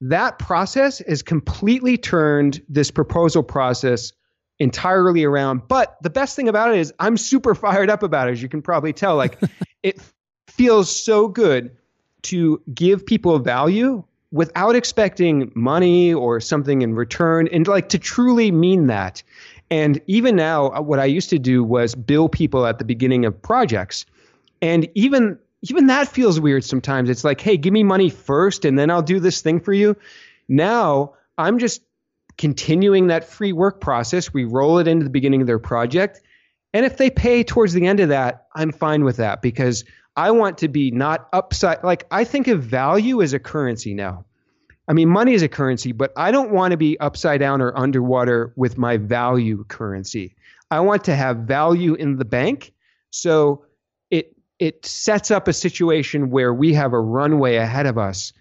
That 0.00 0.38
process 0.38 1.02
has 1.06 1.22
completely 1.22 1.98
turned 1.98 2.62
this 2.66 2.90
proposal 2.90 3.42
process 3.42 4.12
entirely 4.58 5.24
around. 5.24 5.68
But 5.68 5.96
the 6.02 6.10
best 6.10 6.34
thing 6.34 6.48
about 6.48 6.72
it 6.72 6.78
is 6.78 6.94
I'm 6.98 7.18
super 7.18 7.54
fired 7.54 7.90
up 7.90 8.02
about 8.02 8.28
it, 8.28 8.32
as 8.32 8.42
you 8.42 8.48
can 8.48 8.62
probably 8.62 8.94
tell. 8.94 9.16
Like 9.16 9.38
it 9.82 10.00
feels 10.56 10.94
so 10.94 11.28
good 11.28 11.70
to 12.22 12.60
give 12.74 13.06
people 13.06 13.38
value 13.38 14.02
without 14.32 14.74
expecting 14.74 15.52
money 15.54 16.12
or 16.12 16.40
something 16.40 16.82
in 16.82 16.94
return 16.94 17.48
and 17.48 17.66
like 17.68 17.88
to 17.90 17.98
truly 17.98 18.50
mean 18.50 18.88
that. 18.88 19.22
And 19.70 20.00
even 20.06 20.36
now, 20.36 20.70
uh, 20.70 20.80
what 20.80 20.98
I 20.98 21.04
used 21.04 21.30
to 21.30 21.38
do 21.38 21.62
was 21.62 21.94
bill 21.94 22.28
people 22.28 22.66
at 22.66 22.78
the 22.78 22.84
beginning 22.84 23.24
of 23.24 23.40
projects. 23.40 24.06
And 24.62 24.88
even 24.94 25.38
even 25.62 25.86
that 25.86 26.08
feels 26.08 26.38
weird 26.38 26.64
sometimes. 26.64 27.10
It's 27.10 27.24
like, 27.24 27.40
hey, 27.40 27.56
give 27.56 27.72
me 27.72 27.82
money 27.82 28.10
first 28.10 28.64
and 28.64 28.78
then 28.78 28.90
I'll 28.90 29.02
do 29.02 29.18
this 29.18 29.40
thing 29.40 29.58
for 29.58 29.72
you. 29.72 29.96
Now 30.48 31.14
I'm 31.38 31.58
just 31.58 31.82
continuing 32.38 33.08
that 33.08 33.28
free 33.28 33.52
work 33.52 33.80
process. 33.80 34.32
We 34.32 34.44
roll 34.44 34.78
it 34.78 34.86
into 34.86 35.04
the 35.04 35.10
beginning 35.10 35.40
of 35.40 35.46
their 35.46 35.58
project. 35.58 36.20
And 36.74 36.84
if 36.84 36.98
they 36.98 37.10
pay 37.10 37.42
towards 37.42 37.72
the 37.72 37.86
end 37.86 38.00
of 38.00 38.10
that, 38.10 38.46
I'm 38.54 38.70
fine 38.70 39.02
with 39.04 39.16
that 39.16 39.40
because 39.40 39.84
I 40.16 40.30
want 40.30 40.58
to 40.58 40.68
be 40.68 40.90
not 40.90 41.28
upside. 41.32 41.84
Like, 41.84 42.06
I 42.10 42.24
think 42.24 42.48
of 42.48 42.62
value 42.62 43.22
as 43.22 43.32
a 43.32 43.38
currency 43.38 43.94
now. 43.94 44.24
I 44.88 44.92
mean, 44.92 45.08
money 45.08 45.34
is 45.34 45.42
a 45.42 45.48
currency, 45.48 45.92
but 45.92 46.12
I 46.16 46.30
don't 46.30 46.52
want 46.52 46.70
to 46.70 46.76
be 46.76 46.98
upside 47.00 47.40
down 47.40 47.60
or 47.60 47.76
underwater 47.76 48.52
with 48.56 48.78
my 48.78 48.96
value 48.96 49.64
currency. 49.64 50.36
I 50.70 50.80
want 50.80 51.04
to 51.04 51.16
have 51.16 51.38
value 51.38 51.94
in 51.94 52.16
the 52.16 52.24
bank. 52.24 52.72
So 53.10 53.64
it 54.10 54.36
it 54.58 54.86
sets 54.86 55.30
up 55.30 55.48
a 55.48 55.52
situation 55.52 56.30
where 56.30 56.54
we 56.54 56.74
have 56.74 56.92
a 56.92 57.00
runway 57.00 57.56
ahead 57.56 57.86
of 57.86 57.98
us 57.98 58.32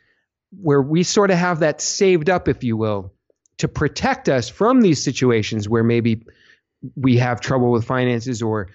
where 0.61 0.81
we 0.81 1.03
sort 1.03 1.31
of 1.31 1.37
have 1.37 1.59
that 1.59 1.81
saved 1.81 2.29
up, 2.29 2.47
if 2.47 2.63
you 2.63 2.77
will, 2.77 3.11
to 3.57 3.67
protect 3.67 4.29
us 4.29 4.49
from 4.49 4.81
these 4.81 5.03
situations 5.03 5.67
where 5.67 5.83
maybe 5.83 6.25
we 6.95 7.17
have 7.17 7.41
trouble 7.41 7.71
with 7.71 7.85
finances 7.85 8.41
or 8.41 8.69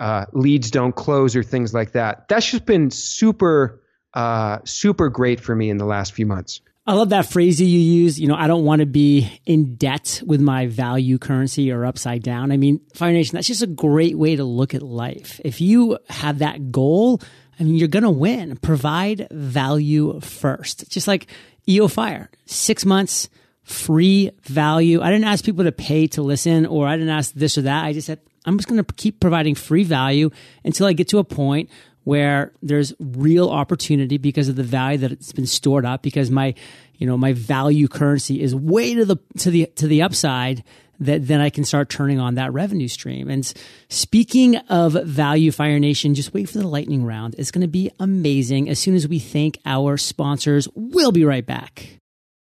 uh, 0.00 0.26
leads 0.32 0.70
don't 0.70 0.94
close 0.94 1.36
or 1.36 1.42
things 1.42 1.72
like 1.72 1.92
that. 1.92 2.28
That's 2.28 2.50
just 2.50 2.66
been 2.66 2.90
super, 2.90 3.82
uh, 4.14 4.58
super 4.64 5.08
great 5.08 5.40
for 5.40 5.54
me 5.54 5.70
in 5.70 5.78
the 5.78 5.84
last 5.84 6.12
few 6.12 6.26
months. 6.26 6.60
I 6.86 6.92
love 6.92 7.08
that 7.10 7.26
phrase 7.26 7.60
you 7.60 7.66
use. 7.66 8.20
You 8.20 8.28
know, 8.28 8.34
I 8.34 8.46
don't 8.46 8.64
want 8.64 8.80
to 8.80 8.86
be 8.86 9.40
in 9.46 9.76
debt 9.76 10.22
with 10.26 10.40
my 10.40 10.66
value 10.66 11.16
currency 11.16 11.72
or 11.72 11.86
upside 11.86 12.22
down. 12.22 12.52
I 12.52 12.58
mean, 12.58 12.80
Fire 12.94 13.12
Nation, 13.12 13.36
that's 13.36 13.46
just 13.46 13.62
a 13.62 13.66
great 13.66 14.18
way 14.18 14.36
to 14.36 14.44
look 14.44 14.74
at 14.74 14.82
life. 14.82 15.40
If 15.44 15.62
you 15.62 15.98
have 16.10 16.40
that 16.40 16.70
goal, 16.70 17.22
I 17.58 17.62
mean, 17.62 17.76
you're 17.76 17.88
going 17.88 18.02
to 18.02 18.10
win. 18.10 18.56
Provide 18.56 19.28
value 19.30 20.20
first. 20.20 20.90
Just 20.90 21.08
like 21.08 21.28
EO 21.66 21.88
Fire, 21.88 22.30
six 22.44 22.84
months, 22.84 23.30
free 23.62 24.32
value. 24.42 25.00
I 25.00 25.10
didn't 25.10 25.24
ask 25.24 25.42
people 25.42 25.64
to 25.64 25.72
pay 25.72 26.06
to 26.08 26.22
listen 26.22 26.66
or 26.66 26.86
I 26.86 26.96
didn't 26.96 27.14
ask 27.14 27.32
this 27.32 27.56
or 27.56 27.62
that. 27.62 27.84
I 27.86 27.94
just 27.94 28.06
said, 28.06 28.20
I'm 28.44 28.58
just 28.58 28.68
going 28.68 28.82
to 28.82 28.94
keep 28.94 29.20
providing 29.20 29.54
free 29.54 29.84
value 29.84 30.30
until 30.64 30.86
I 30.86 30.92
get 30.92 31.08
to 31.08 31.18
a 31.18 31.24
point 31.24 31.70
where 32.04 32.52
there's 32.62 32.92
real 33.00 33.48
opportunity 33.48 34.18
because 34.18 34.48
of 34.48 34.56
the 34.56 34.62
value 34.62 34.98
that 34.98 35.12
it's 35.12 35.32
been 35.32 35.46
stored 35.46 35.86
up 35.86 36.02
because 36.02 36.30
my, 36.30 36.54
you 36.96 37.06
know, 37.06 37.16
my 37.16 37.32
value 37.32 37.88
currency 37.88 38.42
is 38.42 38.54
way 38.54 38.94
to 38.94 39.04
the, 39.04 39.16
to 39.38 39.50
the, 39.50 39.66
to 39.76 39.86
the 39.86 40.02
upside 40.02 40.62
that 41.00 41.26
then 41.26 41.40
I 41.40 41.50
can 41.50 41.64
start 41.64 41.88
turning 41.88 42.20
on 42.20 42.36
that 42.36 42.52
revenue 42.52 42.88
stream. 42.88 43.28
And 43.28 43.50
speaking 43.88 44.56
of 44.56 44.92
value 44.92 45.50
Fire 45.50 45.80
Nation, 45.80 46.14
just 46.14 46.32
wait 46.32 46.48
for 46.48 46.58
the 46.58 46.68
lightning 46.68 47.04
round. 47.04 47.34
It's 47.36 47.50
going 47.50 47.62
to 47.62 47.68
be 47.68 47.90
amazing 47.98 48.68
as 48.68 48.78
soon 48.78 48.94
as 48.94 49.08
we 49.08 49.18
thank 49.18 49.58
our 49.66 49.96
sponsors. 49.96 50.68
We'll 50.74 51.12
be 51.12 51.24
right 51.24 51.44
back. 51.44 52.00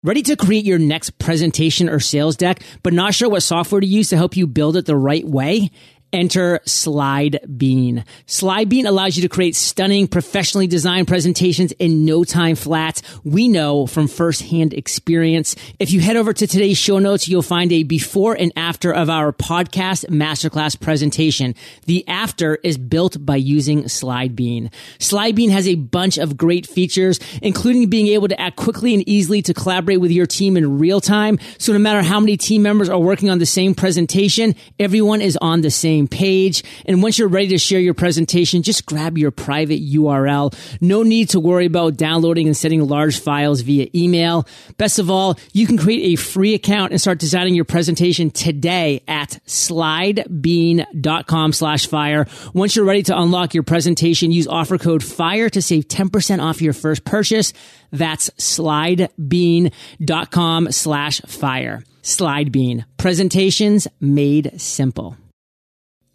Ready 0.01 0.21
to 0.21 0.37
create 0.37 0.63
your 0.63 0.79
next 0.79 1.19
presentation 1.19 1.89
or 1.89 1.99
sales 1.99 2.37
deck, 2.37 2.63
but 2.83 2.93
not 2.93 3.13
sure 3.13 3.27
what 3.27 3.43
software 3.43 3.81
to 3.81 3.85
use 3.85 4.07
to 4.07 4.15
help 4.15 4.37
you 4.37 4.47
build 4.47 4.77
it 4.77 4.85
the 4.85 4.95
right 4.95 5.27
way? 5.27 5.71
Enter 6.11 6.59
SlideBean. 6.65 8.03
SlideBean 8.25 8.85
allows 8.85 9.15
you 9.15 9.21
to 9.21 9.29
create 9.29 9.55
stunning, 9.55 10.07
professionally 10.07 10.65
designed 10.65 11.07
presentations 11.07 11.71
in 11.73 12.05
no 12.05 12.23
time 12.23 12.55
flat. 12.55 13.01
We 13.23 13.47
know 13.47 13.85
from 13.85 14.07
firsthand 14.07 14.73
experience. 14.73 15.55
If 15.77 15.91
you 15.91 15.99
head 15.99 16.15
over 16.15 16.33
to 16.33 16.47
today's 16.47 16.77
show 16.77 16.97
notes, 16.97 17.27
you'll 17.27 17.41
find 17.43 17.71
a 17.71 17.83
before 17.83 18.33
and 18.33 18.51
after 18.55 18.91
of 18.91 19.09
our 19.09 19.31
podcast 19.31 20.05
masterclass 20.07 20.79
presentation. 20.79 21.53
The 21.85 22.07
after 22.07 22.55
is 22.63 22.77
built 22.77 23.23
by 23.23 23.35
using 23.35 23.83
SlideBean. 23.83 24.71
SlideBean 24.97 25.51
has 25.51 25.67
a 25.67 25.75
bunch 25.75 26.17
of 26.17 26.37
great 26.37 26.65
features, 26.65 27.19
including 27.41 27.89
being 27.89 28.07
able 28.07 28.27
to 28.29 28.39
act 28.39 28.55
quickly 28.55 28.95
and 28.95 29.07
easily 29.07 29.41
to 29.43 29.53
collaborate 29.53 30.01
with 30.01 30.11
your 30.11 30.25
team 30.25 30.57
in 30.57 30.79
real 30.79 31.01
time. 31.01 31.37
So 31.59 31.71
no 31.73 31.79
matter 31.79 32.01
how 32.01 32.19
many 32.19 32.35
team 32.37 32.63
members 32.63 32.89
are 32.89 32.99
working 32.99 33.29
on 33.29 33.37
the 33.37 33.45
same 33.45 33.75
presentation, 33.75 34.55
everyone 34.79 35.21
is 35.21 35.37
on 35.41 35.61
the 35.61 35.71
same 35.71 35.98
same 35.99 36.07
page. 36.07 36.63
And 36.85 37.03
once 37.03 37.19
you're 37.19 37.27
ready 37.27 37.49
to 37.49 37.57
share 37.57 37.81
your 37.81 37.93
presentation, 37.93 38.63
just 38.63 38.85
grab 38.85 39.17
your 39.17 39.31
private 39.31 39.81
URL. 39.81 40.55
No 40.79 41.03
need 41.03 41.27
to 41.29 41.39
worry 41.39 41.65
about 41.65 41.95
downloading 41.97 42.47
and 42.47 42.55
sending 42.55 42.87
large 42.87 43.19
files 43.19 43.59
via 43.61 43.87
email. 43.93 44.47
Best 44.77 44.99
of 44.99 45.11
all, 45.11 45.37
you 45.51 45.67
can 45.67 45.77
create 45.77 46.13
a 46.13 46.15
free 46.15 46.53
account 46.53 46.91
and 46.91 47.01
start 47.01 47.19
designing 47.19 47.55
your 47.55 47.65
presentation 47.65 48.31
today 48.31 49.03
at 49.07 49.39
slidebean.com 49.45 51.53
slash 51.53 51.87
fire. 51.87 52.27
Once 52.53 52.75
you're 52.75 52.85
ready 52.85 53.01
to 53.03 53.19
unlock 53.19 53.53
your 53.53 53.63
presentation, 53.63 54.31
use 54.31 54.47
offer 54.47 54.77
code 54.77 55.03
FIRE 55.03 55.49
to 55.49 55.61
save 55.61 55.89
10% 55.89 56.41
off 56.41 56.61
your 56.61 56.71
first 56.73 57.03
purchase. 57.03 57.51
That's 57.91 58.29
slidebean.com 58.31 60.71
slash 60.71 61.21
fire. 61.21 61.83
Slidebean. 62.03 62.85
Presentations 62.97 63.87
made 63.99 64.61
simple. 64.61 65.17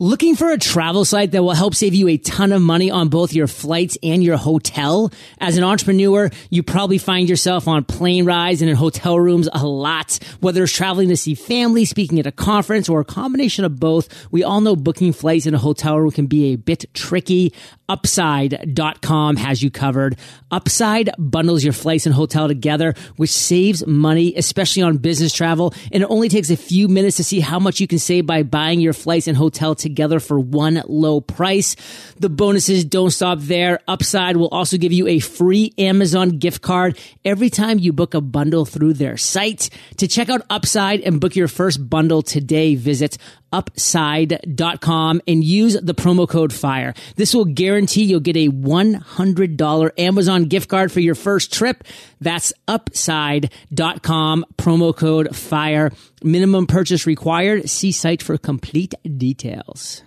Looking 0.01 0.35
for 0.35 0.51
a 0.51 0.59
travel 0.59 1.05
site 1.05 1.31
that 1.31 1.45
will 1.45 1.53
help 1.53 1.73
save 1.73 1.95
you 1.95 2.09
a 2.09 2.17
ton 2.17 2.51
of 2.51 2.61
money 2.61 2.91
on 2.91 3.11
both 3.11 3.33
your 3.33 3.47
flights 3.47 3.97
and 4.03 4.25
your 4.25 4.37
hotel? 4.37 5.13
As 5.39 5.57
an 5.57 5.63
entrepreneur, 5.63 6.31
you 6.51 6.65
probably 6.65 6.99
find 6.99 7.29
yourself 7.29 7.69
on 7.69 7.85
plane 7.85 8.25
rides 8.25 8.61
and 8.61 8.69
in 8.69 8.75
hotel 8.75 9.21
rooms 9.21 9.49
a 9.53 9.65
lot. 9.65 10.19
Whether 10.41 10.65
it's 10.65 10.73
traveling 10.73 11.11
to 11.11 11.17
see 11.17 11.37
family, 11.37 11.85
speaking 11.85 12.19
at 12.19 12.27
a 12.27 12.33
conference, 12.33 12.89
or 12.89 12.99
a 12.99 13.05
combination 13.05 13.65
of 13.65 13.79
both, 13.79 14.09
we 14.33 14.43
all 14.43 14.61
know 14.61 14.75
booking 14.75 15.13
flights 15.13 15.47
in 15.47 15.55
a 15.55 15.59
hotel 15.59 16.01
room 16.01 16.11
can 16.11 16.27
be 16.27 16.53
a 16.53 16.57
bit 16.57 16.87
tricky. 16.93 17.55
Upside.com 17.89 19.37
has 19.37 19.63
you 19.63 19.71
covered. 19.71 20.17
Upside 20.51 21.11
bundles 21.19 21.63
your 21.63 21.73
flights 21.73 22.05
and 22.07 22.15
hotel 22.15 22.49
together, 22.49 22.95
which 23.15 23.31
saves 23.31 23.87
money, 23.87 24.35
especially 24.37 24.83
on 24.83 24.97
business 24.97 25.33
travel. 25.33 25.73
And 25.93 26.03
it 26.03 26.11
only 26.11 26.29
takes 26.29 26.51
a 26.51 26.57
few 26.57 26.89
minutes 26.89 27.19
to 27.19 27.25
see 27.25 27.39
how 27.39 27.61
much 27.61 27.79
you 27.79 27.87
can 27.87 28.01
save 28.01 28.27
by 28.27 28.43
buying 28.43 28.81
your 28.81 28.93
flights 28.93 29.29
and 29.29 29.37
hotel 29.37 29.77
together 29.85 30.19
for 30.19 30.41
one 30.41 30.83
low 30.89 31.21
price. 31.21 31.77
The 32.19 32.29
bonuses 32.29 32.85
don't 32.85 33.11
stop 33.11 33.39
there. 33.41 33.79
Upside 33.87 34.37
will 34.37 34.49
also 34.49 34.79
give 34.79 34.93
you 34.93 35.07
a 35.07 35.21
free 35.21 35.73
Amazon 35.79 36.39
gift 36.39 36.63
card 36.63 36.99
every 37.25 37.51
time 37.51 37.79
you 37.79 37.93
book 37.93 38.15
a 38.15 38.21
bundle 38.21 38.65
through 38.65 38.95
their 38.95 39.17
site. 39.17 39.71
To 39.99 40.09
check 40.09 40.29
out 40.29 40.43
Upside 40.51 41.01
and 41.03 41.21
book 41.21 41.37
your 41.37 41.49
first 41.49 41.91
bundle 41.91 42.23
today, 42.23 42.75
visit 42.75 43.19
upside.com 43.55 45.21
and 45.29 45.45
use 45.45 45.75
the 45.81 45.95
promo 45.95 46.29
code 46.29 46.53
FIRE. 46.53 46.93
This 47.15 47.35
will 47.35 47.45
guarantee 47.45 48.03
you'll 48.03 48.21
get 48.21 48.37
a 48.37 48.49
$100 48.49 49.91
Amazon 49.99 50.45
gift 50.47 50.69
card 50.69 50.91
for 50.91 51.01
your 51.01 51.15
first 51.15 51.53
trip. 51.53 51.85
That's 52.21 52.53
upside.com, 52.67 54.45
promo 54.59 54.97
code 54.97 55.37
FIRE. 55.37 55.93
Minimum 56.25 56.67
purchase 56.67 57.07
required. 57.07 57.69
See 57.69 57.93
site 57.93 58.23
for 58.23 58.39
complete 58.39 58.95
details. 59.19 60.03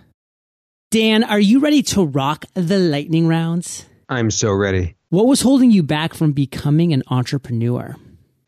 Dan, 0.90 1.22
are 1.22 1.38
you 1.38 1.60
ready 1.60 1.80
to 1.94 2.04
rock 2.04 2.44
the 2.54 2.80
lightning 2.80 3.28
rounds? 3.28 3.86
I'm 4.08 4.32
so 4.32 4.52
ready. 4.52 4.96
What 5.10 5.26
was 5.28 5.42
holding 5.42 5.70
you 5.70 5.84
back 5.84 6.14
from 6.14 6.32
becoming 6.32 6.92
an 6.92 7.04
entrepreneur? 7.06 7.94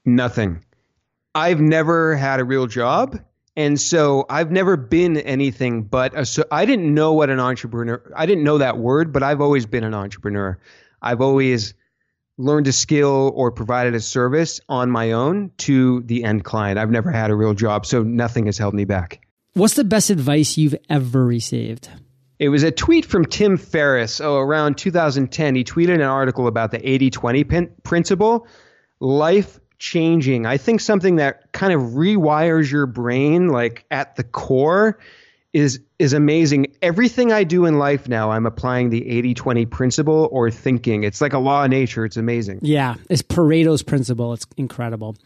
Nothing. 0.05 0.65
I've 1.33 1.61
never 1.61 2.17
had 2.17 2.41
a 2.41 2.45
real 2.45 2.67
job 2.67 3.21
and 3.57 3.81
so 3.81 4.27
I've 4.29 4.51
never 4.51 4.77
been 4.77 5.17
anything 5.19 5.83
but 5.83 6.19
a, 6.19 6.27
so 6.27 6.45
I 6.51 6.65
didn't 6.65 6.93
know 6.93 7.13
what 7.13 7.31
an 7.31 7.39
entrepreneur 7.39 8.03
I 8.17 8.27
didn't 8.27 8.43
know 8.43 8.59
that 8.59 8.79
word, 8.79 9.13
but 9.13 9.23
I've 9.23 9.41
always 9.41 9.67
been 9.67 9.85
an 9.85 9.95
entrepreneur. 9.95 10.59
I've 11.01 11.21
always 11.21 11.75
learned 12.41 12.67
a 12.67 12.73
skill 12.73 13.33
or 13.35 13.53
provided 13.53 13.95
a 13.95 14.01
service 14.01 14.61
on 14.69 14.91
my 14.91 15.13
own 15.13 15.51
to 15.59 16.03
the 16.03 16.25
end 16.25 16.45
client. 16.45 16.79
I've 16.79 16.91
never 16.91 17.11
had 17.11 17.31
a 17.31 17.35
real 17.35 17.55
job, 17.55 17.87
so 17.87 18.03
nothing 18.03 18.47
has 18.47 18.59
held 18.59 18.75
me 18.75 18.85
back. 18.85 19.27
What's 19.55 19.75
the 19.75 19.85
best 19.85 20.11
advice 20.11 20.57
you've 20.57 20.77
ever 20.89 21.25
received? 21.25 21.89
It 22.39 22.49
was 22.49 22.63
a 22.63 22.71
tweet 22.71 23.05
from 23.05 23.27
Tim 23.27 23.59
Ferriss, 23.59 24.21
oh, 24.21 24.37
around 24.37 24.79
2010. 24.79 25.55
He 25.55 25.65
tweeted 25.65 25.97
an 25.97 26.01
article 26.01 26.47
about 26.47 26.71
the 26.71 26.89
80 26.89 27.11
20 27.11 27.45
principle. 27.83 28.47
Life 28.99 29.61
changing. 29.79 30.47
I 30.47 30.57
think 30.57 30.81
something 30.81 31.17
that 31.17 31.53
kind 31.53 31.73
of 31.73 31.81
rewires 31.93 32.71
your 32.71 32.87
brain, 32.87 33.49
like 33.49 33.85
at 33.91 34.17
the 34.17 34.25
core, 34.25 34.99
is 35.53 35.81
is 35.99 36.13
amazing. 36.13 36.69
Everything 36.81 37.33
I 37.33 37.45
do 37.45 37.67
in 37.67 37.79
life 37.79 38.09
now, 38.09 38.31
I'm 38.31 38.47
applying 38.47 38.91
the 38.91 39.03
80-20 39.03 39.69
principle 39.71 40.29
or 40.31 40.51
thinking. 40.51 41.03
It's 41.03 41.21
like 41.21 41.33
a 41.33 41.39
law 41.39 41.65
of 41.65 41.71
nature. 41.71 42.05
It's 42.05 42.17
amazing. 42.17 42.61
Yeah, 42.63 42.95
it's 43.09 43.23
Pareto's 43.23 43.83
principle. 43.83 44.33
It's 44.33 44.47
incredible. 44.57 45.17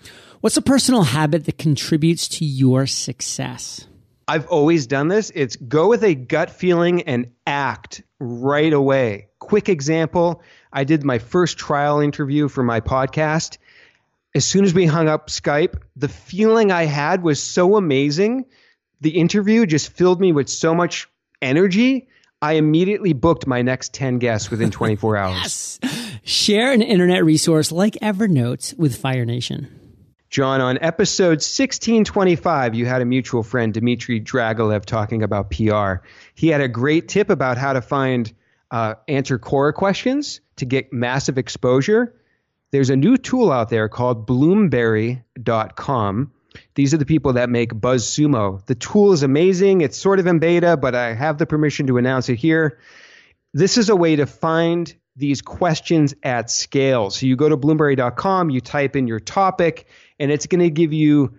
What's 0.41 0.57
a 0.57 0.63
personal 0.63 1.03
habit 1.03 1.45
that 1.47 1.59
contributes 1.59 2.29
to 2.29 2.45
your 2.45 2.87
success? 2.87 3.87
I've 4.27 4.47
always 4.47 4.87
done 4.87 5.09
this. 5.09 5.31
It's 5.35 5.57
go 5.57 5.89
with 5.89 6.03
a 6.03 6.15
gut 6.15 6.51
feeling 6.51 7.03
and 7.03 7.31
act 7.47 8.03
right 8.19 8.73
away. 8.73 9.29
Quick 9.39 9.69
example 9.69 10.43
I 10.73 10.85
did 10.85 11.05
my 11.05 11.19
first 11.19 11.59
trial 11.59 12.01
interview 12.01 12.49
for 12.49 12.63
my 12.63 12.81
podcast. 12.81 13.59
As 14.35 14.45
soon 14.45 14.65
as 14.65 14.75
we 14.75 14.87
hung 14.87 15.07
up 15.07 15.29
Skype, 15.29 15.81
the 15.95 16.09
feeling 16.09 16.73
I 16.73 16.85
had 16.85 17.23
was 17.23 17.41
so 17.41 17.77
amazing. 17.77 18.47
The 19.05 19.11
interview 19.11 19.67
just 19.67 19.91
filled 19.91 20.19
me 20.19 20.33
with 20.33 20.49
so 20.49 20.75
much 20.75 21.07
energy. 21.43 22.09
I 22.41 22.55
immediately 22.55 23.13
booked 23.13 23.47
my 23.47 23.61
next 23.61 23.93
10 23.93 24.19
guests 24.19 24.51
within 24.51 24.71
24 24.71 25.17
hours. 25.19 25.79
yes. 25.83 26.19
Share 26.25 26.73
an 26.73 26.81
internet 26.81 27.23
resource 27.23 27.71
like 27.71 27.99
Evernote 28.01 28.75
with 28.79 28.97
Fire 28.97 29.27
Nation. 29.27 29.69
John, 30.31 30.63
on 30.63 30.79
episode 30.81 31.43
1625, 31.45 32.75
you 32.75 32.87
had 32.87 33.03
a 33.03 33.05
mutual 33.05 33.43
friend, 33.43 33.75
Dmitry 33.75 34.23
Dragilev, 34.23 34.87
talking 34.87 35.23
about 35.23 35.51
PR. 35.51 35.97
He 36.35 36.49
had 36.49 36.63
a 36.63 36.69
great 36.69 37.07
tip 37.09 37.29
about 37.29 37.59
how 37.59 37.75
to 37.75 37.83
find 37.83 38.33
uh, 38.71 38.95
answer 39.07 39.39
Quora 39.39 39.75
questions 39.75 40.41
to 40.57 40.65
get 40.65 40.95
massive 40.95 41.37
exposure. 41.37 42.15
There's 42.73 42.89
a 42.89 42.97
new 42.97 43.19
tool 43.19 43.53
out 43.53 43.69
there 43.69 43.91
called 43.91 44.27
Bloomberry.com. 44.27 46.31
These 46.75 46.95
are 46.95 46.99
the 46.99 47.07
people 47.07 47.35
that 47.35 47.51
make 47.51 47.73
BuzzSumo. 47.73 48.65
The 48.67 48.75
tool 48.75 49.13
is 49.13 49.23
amazing. 49.23 49.81
It's 49.81 49.97
sort 49.97 50.19
of 50.19 50.27
in 50.27 50.39
beta, 50.39 50.77
but 50.77 50.95
I 50.95 51.15
have 51.15 51.39
the 51.39 51.47
permission 51.47 51.87
to 51.89 51.99
announce 51.99 52.29
it 52.29 52.37
here. 52.37 52.79
This 53.53 53.79
is 53.79 53.89
a 53.89 53.97
way 53.97 54.17
to 54.17 54.27
find 54.27 54.95
these 55.17 55.43
questions 55.43 56.15
at 56.23 56.51
scale. 56.51 57.11
So 57.11 57.27
you 57.27 57.37
go 57.37 57.49
to 57.49 57.57
Bloomberry.com, 57.57 58.51
you 58.51 58.61
type 58.61 58.97
in 58.97 59.07
your 59.07 59.21
topic, 59.21 59.87
and 60.19 60.31
it's 60.33 60.47
going 60.47 60.61
to 60.61 60.71
give 60.71 60.93
you 60.93 61.39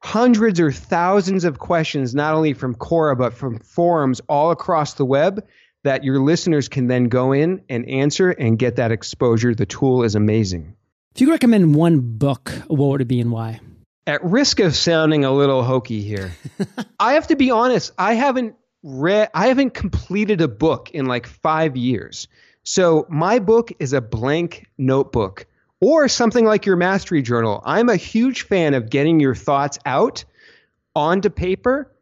hundreds 0.00 0.60
or 0.60 0.70
thousands 0.70 1.44
of 1.44 1.58
questions, 1.58 2.14
not 2.14 2.34
only 2.34 2.52
from 2.52 2.74
Quora, 2.74 3.18
but 3.18 3.34
from 3.34 3.58
forums 3.58 4.20
all 4.28 4.50
across 4.50 4.94
the 4.94 5.04
web 5.04 5.44
that 5.84 6.04
your 6.04 6.20
listeners 6.20 6.68
can 6.68 6.86
then 6.86 7.04
go 7.04 7.32
in 7.32 7.62
and 7.68 7.88
answer 7.88 8.30
and 8.30 8.58
get 8.58 8.76
that 8.76 8.92
exposure. 8.92 9.54
The 9.54 9.66
tool 9.66 10.04
is 10.04 10.14
amazing. 10.14 10.76
If 11.14 11.20
you 11.20 11.26
could 11.26 11.32
recommend 11.32 11.74
one 11.74 12.00
book, 12.18 12.50
what 12.68 12.88
would 12.90 13.00
it 13.00 13.08
be 13.08 13.20
and 13.20 13.32
why? 13.32 13.60
At 14.08 14.24
risk 14.24 14.58
of 14.60 14.74
sounding 14.74 15.26
a 15.26 15.30
little 15.30 15.62
hokey 15.62 16.00
here, 16.00 16.32
I 16.98 17.12
have 17.12 17.26
to 17.26 17.36
be 17.36 17.50
honest. 17.50 17.92
I 17.98 18.14
haven't 18.14 18.54
read, 18.82 19.28
I 19.34 19.48
haven't 19.48 19.74
completed 19.74 20.40
a 20.40 20.48
book 20.48 20.90
in 20.92 21.04
like 21.04 21.26
five 21.26 21.76
years. 21.76 22.26
So 22.62 23.04
my 23.10 23.38
book 23.38 23.70
is 23.78 23.92
a 23.92 24.00
blank 24.00 24.66
notebook 24.78 25.44
or 25.80 26.08
something 26.08 26.46
like 26.46 26.64
your 26.64 26.76
mastery 26.76 27.20
journal. 27.20 27.62
I'm 27.66 27.90
a 27.90 27.96
huge 27.96 28.46
fan 28.46 28.72
of 28.72 28.88
getting 28.88 29.20
your 29.20 29.34
thoughts 29.34 29.78
out 29.84 30.24
onto 30.96 31.28
paper. 31.28 31.92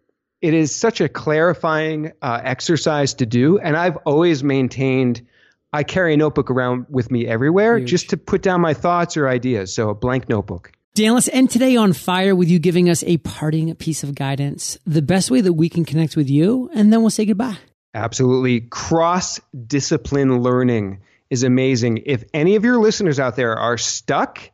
It 0.40 0.54
is 0.54 0.72
such 0.72 1.00
a 1.00 1.08
clarifying 1.08 2.12
uh, 2.22 2.40
exercise 2.40 3.14
to 3.14 3.26
do. 3.26 3.58
And 3.58 3.76
I've 3.76 3.96
always 4.06 4.44
maintained 4.44 5.26
I 5.72 5.82
carry 5.82 6.14
a 6.14 6.16
notebook 6.16 6.52
around 6.52 6.86
with 6.88 7.10
me 7.10 7.26
everywhere 7.26 7.78
huge. 7.78 7.90
just 7.90 8.10
to 8.10 8.16
put 8.16 8.42
down 8.42 8.60
my 8.60 8.74
thoughts 8.74 9.16
or 9.16 9.28
ideas. 9.28 9.74
So 9.74 9.90
a 9.90 9.94
blank 9.94 10.28
notebook. 10.28 10.70
Dan, 10.96 11.12
let's 11.12 11.28
end 11.28 11.50
today 11.50 11.76
on 11.76 11.92
fire 11.92 12.34
with 12.34 12.48
you 12.48 12.58
giving 12.58 12.88
us 12.88 13.04
a 13.04 13.18
parting 13.18 13.74
piece 13.74 14.02
of 14.02 14.14
guidance, 14.14 14.78
the 14.86 15.02
best 15.02 15.30
way 15.30 15.42
that 15.42 15.52
we 15.52 15.68
can 15.68 15.84
connect 15.84 16.16
with 16.16 16.30
you, 16.30 16.70
and 16.72 16.90
then 16.90 17.02
we'll 17.02 17.10
say 17.10 17.26
goodbye. 17.26 17.58
Absolutely. 17.92 18.62
Cross 18.62 19.38
discipline 19.66 20.40
learning 20.40 21.02
is 21.28 21.42
amazing. 21.42 22.04
If 22.06 22.24
any 22.32 22.56
of 22.56 22.64
your 22.64 22.80
listeners 22.80 23.20
out 23.20 23.36
there 23.36 23.58
are 23.58 23.76
stuck 23.76 24.50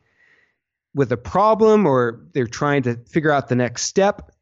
with 0.96 1.12
a 1.12 1.16
problem 1.16 1.87
or 1.87 2.24
they're 2.33 2.48
trying 2.48 2.83
to 2.83 2.96
figure 2.96 3.31
out 3.31 3.46
the 3.46 3.55
next 3.55 3.83
step, 3.83 4.33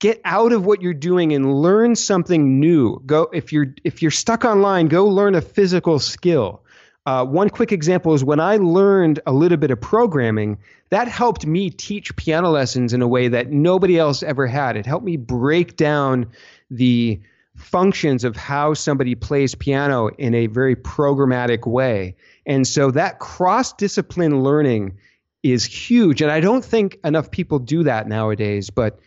get 0.00 0.22
out 0.24 0.52
of 0.52 0.64
what 0.64 0.80
you're 0.80 0.94
doing 0.94 1.34
and 1.34 1.60
learn 1.60 1.94
something 1.94 2.58
new. 2.58 3.02
Go 3.04 3.28
if 3.34 3.52
you're 3.52 3.74
if 3.84 4.00
you're 4.00 4.10
stuck 4.10 4.46
online, 4.46 4.86
go 4.86 5.04
learn 5.04 5.34
a 5.34 5.42
physical 5.42 5.98
skill. 5.98 6.64
Uh, 7.08 7.24
one 7.24 7.48
quick 7.48 7.72
example 7.72 8.12
is 8.12 8.22
when 8.22 8.38
I 8.38 8.58
learned 8.58 9.20
a 9.26 9.32
little 9.32 9.56
bit 9.56 9.70
of 9.70 9.80
programming, 9.80 10.58
that 10.90 11.08
helped 11.08 11.46
me 11.46 11.70
teach 11.70 12.14
piano 12.16 12.50
lessons 12.50 12.92
in 12.92 13.00
a 13.00 13.08
way 13.08 13.28
that 13.28 13.50
nobody 13.50 13.98
else 13.98 14.22
ever 14.22 14.46
had. 14.46 14.76
It 14.76 14.84
helped 14.84 15.06
me 15.06 15.16
break 15.16 15.78
down 15.78 16.26
the 16.70 17.18
functions 17.56 18.24
of 18.24 18.36
how 18.36 18.74
somebody 18.74 19.14
plays 19.14 19.54
piano 19.54 20.08
in 20.18 20.34
a 20.34 20.48
very 20.48 20.76
programmatic 20.76 21.66
way. 21.66 22.14
And 22.44 22.68
so 22.68 22.90
that 22.90 23.20
cross 23.20 23.72
discipline 23.72 24.42
learning 24.42 24.98
is 25.42 25.64
huge. 25.64 26.20
And 26.20 26.30
I 26.30 26.40
don't 26.40 26.62
think 26.62 26.98
enough 27.04 27.30
people 27.30 27.58
do 27.58 27.84
that 27.84 28.06
nowadays, 28.06 28.68
but 28.68 29.00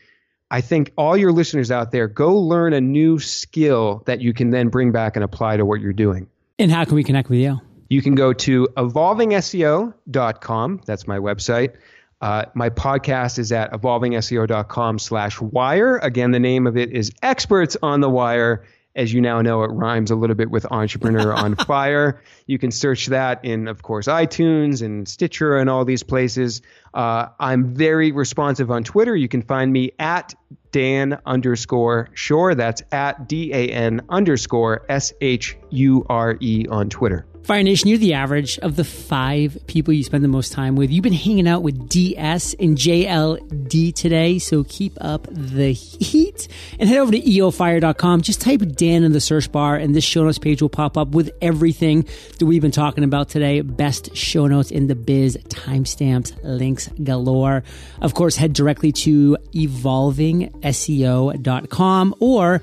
I 0.49 0.61
think 0.61 0.91
all 0.97 1.15
your 1.15 1.31
listeners 1.31 1.69
out 1.69 1.91
there 1.91 2.07
go 2.07 2.35
learn 2.35 2.73
a 2.73 2.81
new 2.81 3.19
skill 3.19 4.01
that 4.07 4.21
you 4.21 4.33
can 4.33 4.49
then 4.49 4.69
bring 4.69 4.91
back 4.91 5.15
and 5.15 5.23
apply 5.23 5.57
to 5.57 5.65
what 5.67 5.81
you're 5.81 5.93
doing. 5.93 6.25
And 6.57 6.71
how 6.71 6.83
can 6.85 6.95
we 6.95 7.03
connect 7.03 7.29
with 7.29 7.37
you? 7.37 7.61
You 7.91 8.01
can 8.01 8.15
go 8.15 8.32
to 8.32 8.69
evolvingseo.com. 8.77 10.82
That's 10.86 11.08
my 11.08 11.17
website. 11.17 11.73
Uh, 12.21 12.45
my 12.54 12.69
podcast 12.69 13.38
is 13.38 13.51
at 13.51 13.73
evolvingseo.com 13.73 14.97
slash 14.97 15.41
wire. 15.41 15.97
Again, 15.97 16.32
the 16.32 16.39
name 16.39 16.67
of 16.67 16.77
it 16.77 16.93
is 16.93 17.12
Experts 17.21 17.75
on 17.84 17.99
the 17.99 18.10
Wire. 18.10 18.65
As 18.95 19.12
you 19.12 19.19
now 19.19 19.41
know, 19.41 19.63
it 19.63 19.71
rhymes 19.71 20.10
a 20.10 20.15
little 20.15 20.38
bit 20.38 20.49
with 20.49 20.65
Entrepreneur 20.71 21.34
on 21.34 21.58
Fire. 21.58 22.21
You 22.47 22.58
can 22.58 22.71
search 22.71 23.08
that 23.08 23.43
in, 23.43 23.67
of 23.67 23.84
course, 23.84 24.08
iTunes 24.08 24.82
and 24.82 25.06
Stitcher 25.06 25.58
and 25.58 25.69
all 25.69 25.84
these 25.84 26.04
places. 26.04 26.62
Uh, 26.93 27.27
I'm 27.41 27.75
very 27.75 28.13
responsive 28.13 28.71
on 28.71 28.86
Twitter. 28.86 29.17
You 29.17 29.27
can 29.27 29.41
find 29.41 29.69
me 29.69 29.91
at 29.99 30.34
Dan 30.71 31.19
underscore 31.25 32.08
Shure. 32.13 32.56
That's 32.56 32.84
at 32.93 33.27
D 33.27 33.51
A 33.51 33.67
N 33.67 33.99
underscore 34.08 34.86
S 34.88 35.12
H 35.19 35.58
U 35.71 36.06
R 36.08 36.38
E 36.39 36.67
on 36.69 36.89
Twitter. 36.89 37.25
Fire 37.43 37.63
Nation, 37.63 37.89
you're 37.89 37.97
the 37.97 38.13
average 38.13 38.60
of 38.60 38.75
the 38.75 38.84
five 38.84 39.58
people 39.65 39.91
you 39.93 40.04
spend 40.04 40.23
the 40.23 40.27
most 40.27 40.51
time 40.51 40.75
with. 40.75 40.91
You've 40.91 41.01
been 41.01 41.12
hanging 41.12 41.47
out 41.47 41.63
with 41.63 41.89
DS 41.89 42.54
and 42.60 42.77
JLD 42.77 43.95
today, 43.95 44.38
so 44.38 44.63
keep 44.63 44.95
up 45.01 45.25
the 45.32 45.73
heat 45.73 46.47
and 46.80 46.88
head 46.88 46.99
over 46.99 47.12
to 47.12 47.19
eofire.com. 47.19 48.21
Just 48.21 48.41
type 48.41 48.62
Dan 48.75 49.04
in 49.04 49.12
the 49.12 49.19
search 49.19 49.51
bar, 49.51 49.75
and 49.75 49.95
this 49.95 50.04
show 50.04 50.23
notes 50.23 50.38
page 50.38 50.62
will 50.62 50.69
pop 50.69 50.97
up 50.97 51.08
with 51.10 51.32
everything 51.41 52.08
that 52.38 52.45
we've 52.45 52.62
been 52.62 52.69
talking 52.69 53.04
about 53.04 53.30
today. 53.30 53.62
Best 53.62 54.15
show 54.15 54.45
notes 54.45 54.69
in 54.69 54.86
the 54.86 54.95
biz, 54.95 55.36
timestamps, 55.49 56.38
links 56.43 56.89
galore. 57.04 57.63
Of 58.01 58.13
course, 58.13 58.36
head 58.36 58.54
directly 58.54 58.91
to 58.91 59.36
evolvingseo.com 59.56 62.15
or 62.19 62.62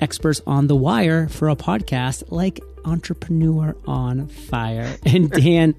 experts 0.00 0.42
on 0.46 0.66
the 0.66 0.76
wire 0.76 1.28
for 1.28 1.48
a 1.48 1.56
podcast 1.56 2.24
like 2.30 2.60
entrepreneur 2.84 3.76
on 3.86 4.28
fire. 4.28 4.96
And 5.06 5.30
Dan, 5.30 5.72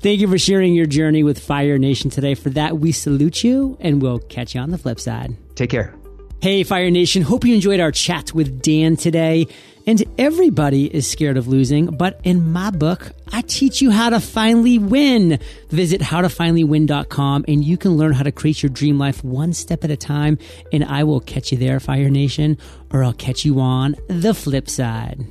thank 0.00 0.20
you 0.20 0.28
for 0.28 0.38
sharing 0.38 0.74
your 0.74 0.86
journey 0.86 1.22
with 1.22 1.38
Fire 1.38 1.76
Nation 1.76 2.08
today. 2.08 2.34
For 2.34 2.50
that, 2.50 2.78
we 2.78 2.92
salute 2.92 3.42
you 3.42 3.76
and 3.80 4.00
we'll 4.00 4.20
catch 4.20 4.54
you 4.54 4.60
on 4.60 4.70
the 4.70 4.78
flip 4.78 5.00
side. 5.00 5.36
Take 5.54 5.70
care. 5.70 5.94
Hey, 6.40 6.62
Fire 6.62 6.90
Nation. 6.90 7.22
Hope 7.22 7.44
you 7.44 7.54
enjoyed 7.54 7.80
our 7.80 7.90
chat 7.90 8.32
with 8.32 8.62
Dan 8.62 8.96
today. 8.96 9.48
And 9.86 10.02
everybody 10.18 10.92
is 10.92 11.08
scared 11.08 11.36
of 11.36 11.46
losing, 11.46 11.86
but 11.86 12.20
in 12.24 12.52
my 12.52 12.70
book, 12.70 13.12
I 13.32 13.42
teach 13.42 13.80
you 13.80 13.92
how 13.92 14.10
to 14.10 14.18
finally 14.18 14.80
win. 14.80 15.38
Visit 15.70 16.00
howtofinallywin.com 16.00 17.44
and 17.46 17.64
you 17.64 17.76
can 17.76 17.92
learn 17.92 18.12
how 18.12 18.24
to 18.24 18.32
create 18.32 18.64
your 18.64 18.70
dream 18.70 18.98
life 18.98 19.22
one 19.22 19.52
step 19.52 19.84
at 19.84 19.90
a 19.92 19.96
time. 19.96 20.38
And 20.72 20.84
I 20.84 21.04
will 21.04 21.20
catch 21.20 21.52
you 21.52 21.58
there, 21.58 21.78
Fire 21.78 22.10
Nation, 22.10 22.58
or 22.90 23.04
I'll 23.04 23.12
catch 23.12 23.44
you 23.44 23.60
on 23.60 23.94
the 24.08 24.34
flip 24.34 24.68
side. 24.68 25.24